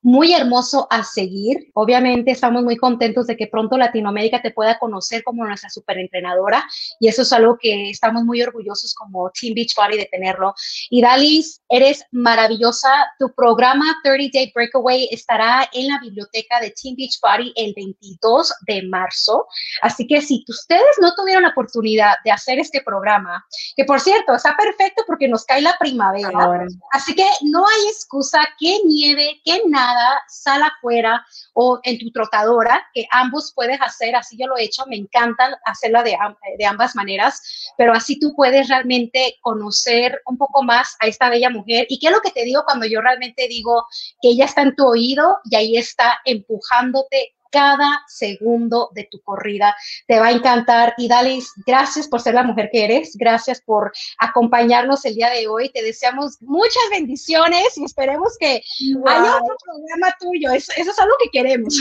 [0.03, 1.71] muy hermoso a seguir.
[1.73, 6.63] Obviamente estamos muy contentos de que pronto Latinoamérica te pueda conocer como nuestra superentrenadora
[6.99, 10.53] y eso es algo que estamos muy orgullosos como Team Beachbody de tenerlo.
[10.89, 12.89] Y Dalis, eres maravillosa.
[13.17, 18.83] Tu programa 30 Day Breakaway estará en la biblioteca de Team Beachbody el 22 de
[18.83, 19.47] marzo.
[19.81, 23.45] Así que si ustedes no tuvieron la oportunidad de hacer este programa,
[23.75, 28.45] que por cierto está perfecto porque nos cae la primavera, así que no hay excusa
[28.59, 29.92] que nieve, que nada
[30.27, 34.83] sal afuera o en tu trotadora, que ambos puedes hacer, así yo lo he hecho,
[34.87, 36.17] me encantan hacerla de,
[36.57, 41.49] de ambas maneras, pero así tú puedes realmente conocer un poco más a esta bella
[41.49, 41.85] mujer.
[41.89, 43.85] ¿Y qué es lo que te digo cuando yo realmente digo
[44.21, 49.75] que ella está en tu oído y ahí está empujándote cada segundo de tu corrida.
[50.07, 50.95] Te va a encantar.
[50.97, 53.15] Y Dalis, gracias por ser la mujer que eres.
[53.15, 55.69] Gracias por acompañarnos el día de hoy.
[55.69, 58.63] Te deseamos muchas bendiciones y esperemos que
[59.05, 60.51] haya otro programa tuyo.
[60.51, 61.75] Eso, es algo que queremos.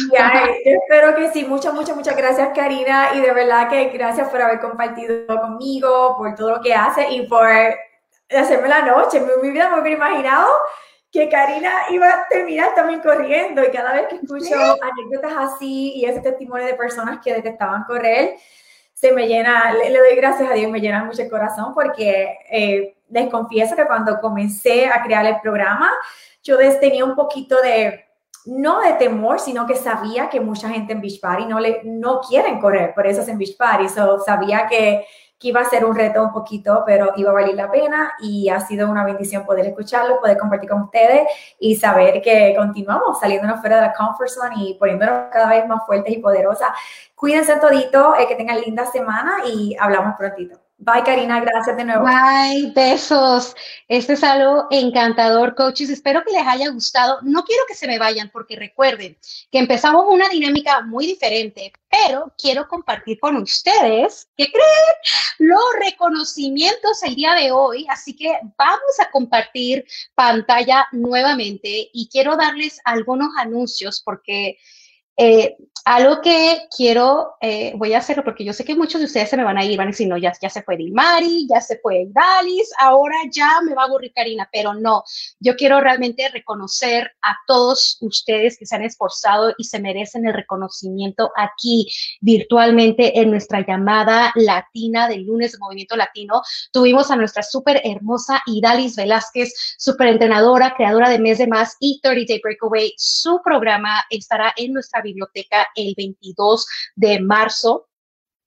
[0.65, 1.45] espero que sí.
[1.45, 3.15] Muchas, muchas, muchas gracias, Karina.
[3.15, 7.27] Y de verdad que gracias por haber compartido conmigo, por todo lo que hace y
[7.27, 7.49] por
[8.29, 9.21] hacerme la noche.
[9.21, 10.49] Mi, mi vida me hubiera imaginado
[11.13, 16.07] que Karina iba a terminar también corriendo y cada vez que escucho anécdotas así y
[16.07, 18.37] ese testimonio de personas que detestaban correr,
[18.95, 22.97] se me llena, le, doy gracias a Dios, me llena mucho el corazón porque eh,
[23.11, 25.91] les confieso que cuando comencé a crear el programa,
[26.43, 28.07] yo tenía un poquito de,
[28.47, 32.21] no de temor, sino que sabía que mucha gente en Beach Party no, le, no
[32.21, 35.05] quieren correr, por eso es en Beach Party, so, sabía que
[35.43, 38.49] que iba a ser un reto un poquito, pero iba a valer la pena y
[38.49, 41.27] ha sido una bendición poder escucharlo, poder compartir con ustedes
[41.59, 45.85] y saber que continuamos saliéndonos fuera de la comfort zone y poniéndonos cada vez más
[45.85, 46.71] fuertes y poderosas.
[47.17, 50.62] Cuídense todito, eh, que tengan linda semana y hablamos prontito.
[50.85, 52.05] Bye, Karina, gracias de nuevo.
[52.05, 53.55] Bye, besos.
[53.87, 55.89] Este es algo encantador, coaches.
[55.91, 57.21] Espero que les haya gustado.
[57.23, 59.17] No quiero que se me vayan porque recuerden
[59.53, 64.97] que empezamos una dinámica muy diferente, pero quiero compartir con ustedes, ¿qué creen?
[65.39, 67.87] Los reconocimientos el día de hoy.
[67.89, 74.59] Así que vamos a compartir pantalla nuevamente y quiero darles algunos anuncios porque
[75.17, 79.29] eh, algo que quiero, eh, voy a hacerlo porque yo sé que muchos de ustedes
[79.31, 81.61] se me van a ir, van a decir, no, ya, ya se fue Dilmari, ya
[81.61, 85.03] se fue Dalis, ahora ya me va a aburrir Karina, pero no,
[85.41, 90.35] yo quiero realmente reconocer a todos ustedes que se han esforzado y se merecen el
[90.35, 91.89] reconocimiento aquí
[92.21, 96.43] virtualmente en nuestra llamada latina del lunes de Movimiento Latino.
[96.71, 101.99] Tuvimos a nuestra súper hermosa Idalis Velázquez, súper entrenadora, creadora de Mes de Más y
[102.01, 102.95] 30 Day Breakaway.
[102.97, 107.89] Su programa estará en nuestra biblioteca el 22 de marzo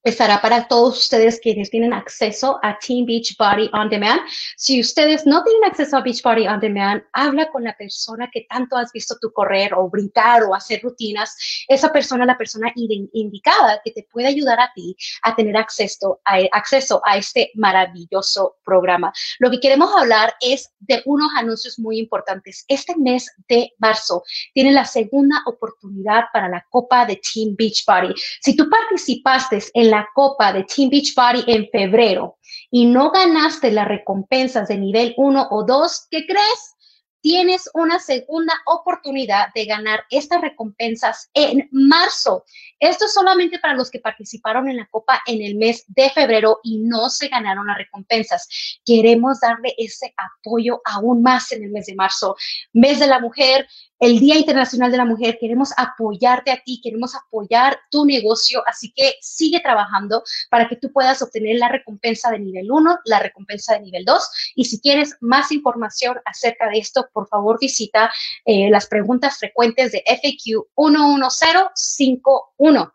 [0.05, 4.21] estará para todos ustedes quienes tienen acceso a Team Beach Body On Demand.
[4.55, 8.45] Si ustedes no tienen acceso a Beach Body On Demand, habla con la persona que
[8.47, 11.35] tanto has visto tú correr o brincar o hacer rutinas.
[11.67, 16.21] Esa persona es la persona indicada que te puede ayudar a ti a tener acceso
[16.23, 19.11] a, acceso a este maravilloso programa.
[19.39, 22.63] Lo que queremos hablar es de unos anuncios muy importantes.
[22.67, 28.13] Este mes de marzo tiene la segunda oportunidad para la Copa de Team Beach Body.
[28.41, 32.37] Si tú participaste en la la Copa de Team Beach Party en febrero
[32.69, 36.75] y no ganaste las recompensas de nivel 1 o 2, ¿qué crees?
[37.21, 42.43] Tienes una segunda oportunidad de ganar estas recompensas en marzo.
[42.77, 46.59] Esto es solamente para los que participaron en la Copa en el mes de febrero
[46.61, 48.47] y no se ganaron las recompensas.
[48.85, 52.35] Queremos darle ese apoyo aún más en el mes de marzo.
[52.73, 53.65] Mes de la mujer,
[54.05, 58.93] el Día Internacional de la Mujer, queremos apoyarte a ti, queremos apoyar tu negocio, así
[58.95, 63.73] que sigue trabajando para que tú puedas obtener la recompensa de nivel 1, la recompensa
[63.73, 64.29] de nivel 2.
[64.57, 68.11] Y si quieres más información acerca de esto, por favor visita
[68.45, 72.93] eh, las preguntas frecuentes de FAQ 11051.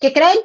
[0.00, 0.38] ¿Qué creen?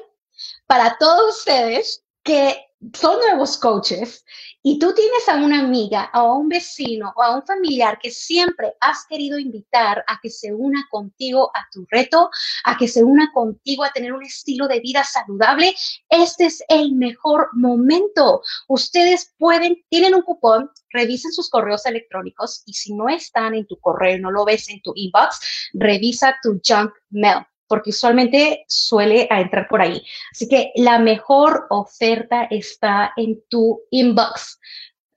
[0.66, 4.26] Para todos ustedes que son nuevos coaches
[4.62, 8.12] y tú tienes a una amiga, o a un vecino o a un familiar que
[8.12, 12.30] siempre has querido invitar a que se una contigo a tu reto,
[12.64, 15.76] a que se una contigo a tener un estilo de vida saludable,
[16.10, 18.42] este es el mejor momento.
[18.68, 23.78] Ustedes pueden, tienen un cupón, revisen sus correos electrónicos y si no están en tu
[23.80, 29.68] correo, no lo ves en tu inbox, revisa tu junk mail porque usualmente suele entrar
[29.68, 30.00] por ahí.
[30.32, 34.60] Así que la mejor oferta está en tu inbox.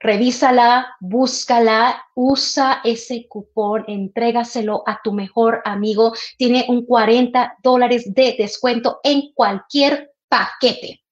[0.00, 6.14] Revísala, búscala, usa ese cupón, entrégaselo a tu mejor amigo.
[6.38, 11.02] Tiene un 40 dólares de descuento en cualquier paquete.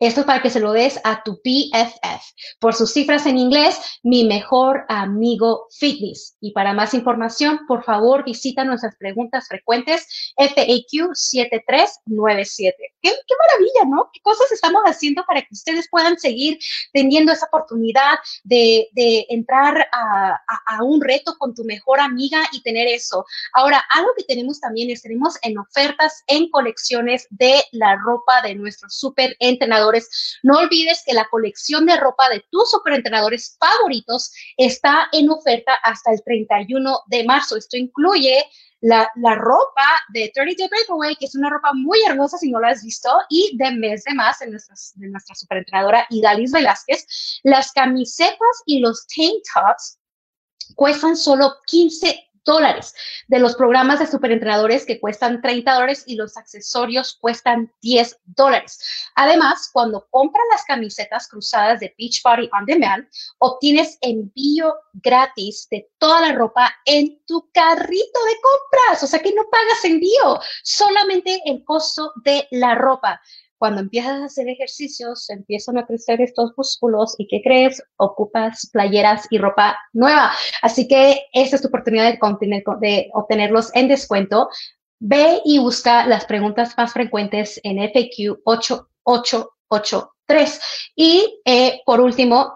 [0.00, 2.24] Esto es para que se lo des a tu PFF.
[2.58, 6.38] Por sus cifras en inglés, mi mejor amigo fitness.
[6.40, 12.76] Y para más información, por favor, visita nuestras preguntas frecuentes FAQ 7397.
[13.02, 14.10] Qué, qué maravilla, ¿no?
[14.10, 16.58] ¿Qué cosas estamos haciendo para que ustedes puedan seguir
[16.94, 18.88] teniendo esa oportunidad de,
[19.28, 23.26] entrar a, a, un reto con tu mejor amiga y tener eso?
[23.52, 28.54] Ahora, algo que tenemos también es, tenemos en ofertas en colecciones de la ropa de
[28.54, 29.89] nuestros super entrenadores
[30.42, 36.12] no olvides que la colección de ropa de tus superentrenadores favoritos está en oferta hasta
[36.12, 37.56] el 31 de marzo.
[37.56, 38.44] Esto incluye
[38.80, 42.68] la, ropa de 30 Day Breakaway, que es una ropa muy hermosa si no la
[42.68, 47.40] has visto, y de mes de más de nuestra superentrenadora Idalis Velázquez.
[47.42, 49.98] Las camisetas y los tank tops
[50.74, 52.94] cuestan solo 15 dólares,
[53.28, 58.80] de los programas de superentrenadores que cuestan 30 dólares y los accesorios cuestan 10 dólares.
[59.14, 63.06] Además, cuando compras las camisetas cruzadas de Beach Party On Demand,
[63.38, 67.88] obtienes envío gratis de toda la ropa en tu carrito
[68.24, 73.20] de compras, o sea que no pagas envío, solamente el costo de la ropa
[73.60, 77.82] cuando empiezas a hacer ejercicios, empiezan a crecer estos músculos y ¿qué crees?
[77.98, 80.32] Ocupas playeras y ropa nueva.
[80.62, 84.48] Así que esta es tu oportunidad de, obtenerlos en descuento.
[84.98, 90.60] Ve y busca las preguntas más frecuentes en FAQ 8883.
[90.96, 92.54] Y eh, por último,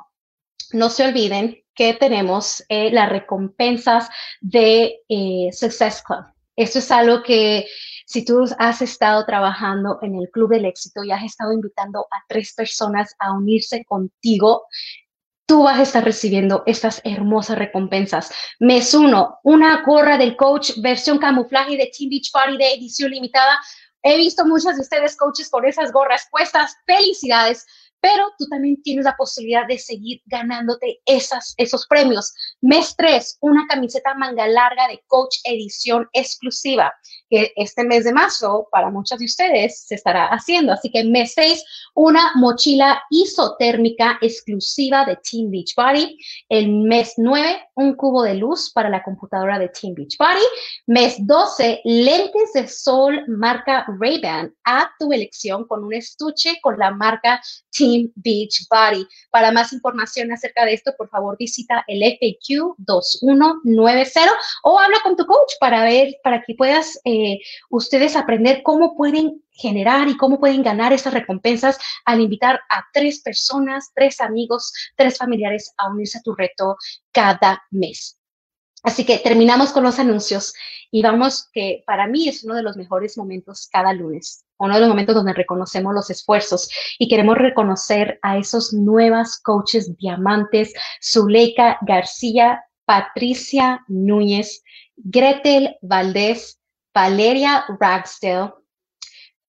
[0.73, 4.09] no se olviden que tenemos eh, las recompensas
[4.41, 6.25] de eh, Success Club.
[6.57, 7.67] Esto es algo que
[8.05, 12.23] si tú has estado trabajando en el Club del Éxito y has estado invitando a
[12.29, 14.65] tres personas a unirse contigo,
[15.47, 18.33] tú vas a estar recibiendo estas hermosas recompensas.
[18.61, 23.59] Mes uno, una gorra del coach versión camuflaje de Team Beach Party de edición limitada.
[24.03, 26.77] He visto muchas de ustedes coaches con esas gorras puestas.
[26.87, 27.67] Felicidades
[28.05, 32.35] pero tú también tienes la posibilidad de seguir ganándote esas, esos premios.
[32.61, 36.93] Mes 3, una camiseta manga larga de Coach Edición exclusiva,
[37.31, 40.75] que este mes de marzo para muchas de ustedes se estará haciendo.
[40.75, 46.19] Así que mes 6, una mochila isotérmica exclusiva de Team Beach Body.
[46.51, 50.45] El mes 9, un cubo de luz para la computadora de Team Beach Body.
[50.89, 56.91] Mes 12, lentes de sol marca Ray-Ban a tu elección con un estuche con la
[56.91, 57.41] marca
[57.71, 59.07] Team Beach Body.
[59.31, 64.21] Para más información acerca de esto, por favor visita el FAQ 2190
[64.63, 67.39] o habla con tu coach para ver, para que puedas eh,
[67.71, 73.21] ustedes aprender cómo pueden generar y cómo pueden ganar esas recompensas al invitar a tres
[73.21, 76.77] personas, tres amigos, tres familiares a unirse a tu reto
[77.13, 78.19] cada mes.
[78.85, 80.53] Así que terminamos con los anuncios
[80.91, 84.81] y vamos que para mí es uno de los mejores momentos cada lunes, uno de
[84.81, 86.69] los momentos donde reconocemos los esfuerzos
[86.99, 94.63] y queremos reconocer a esos nuevas coaches diamantes, Zuleika García, Patricia Núñez,
[94.97, 96.61] Gretel Valdés,
[96.93, 98.53] Valeria Ragsdale,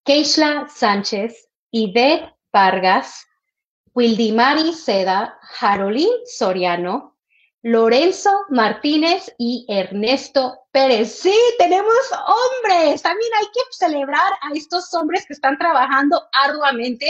[0.06, 3.26] Keishla Sánchez, Ivette Vargas,
[3.94, 7.15] Wildimari Seda, Jarolín Soriano,
[7.68, 11.20] Lorenzo Martínez y Ernesto Pérez.
[11.20, 13.02] Sí, tenemos hombres.
[13.02, 17.08] También hay que celebrar a estos hombres que están trabajando arduamente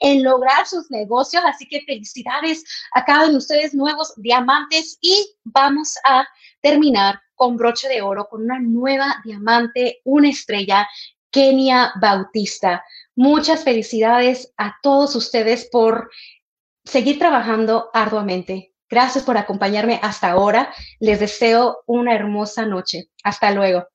[0.00, 1.42] en lograr sus negocios.
[1.44, 4.96] Así que felicidades a cada uno de ustedes, nuevos diamantes.
[5.02, 6.26] Y vamos a
[6.62, 10.88] terminar con broche de oro, con una nueva diamante, una estrella,
[11.30, 12.82] Kenia Bautista.
[13.14, 16.10] Muchas felicidades a todos ustedes por
[16.82, 20.72] seguir trabajando arduamente Gracias por acompañarme hasta ahora.
[20.98, 23.10] Les deseo una hermosa noche.
[23.22, 23.86] Hasta luego.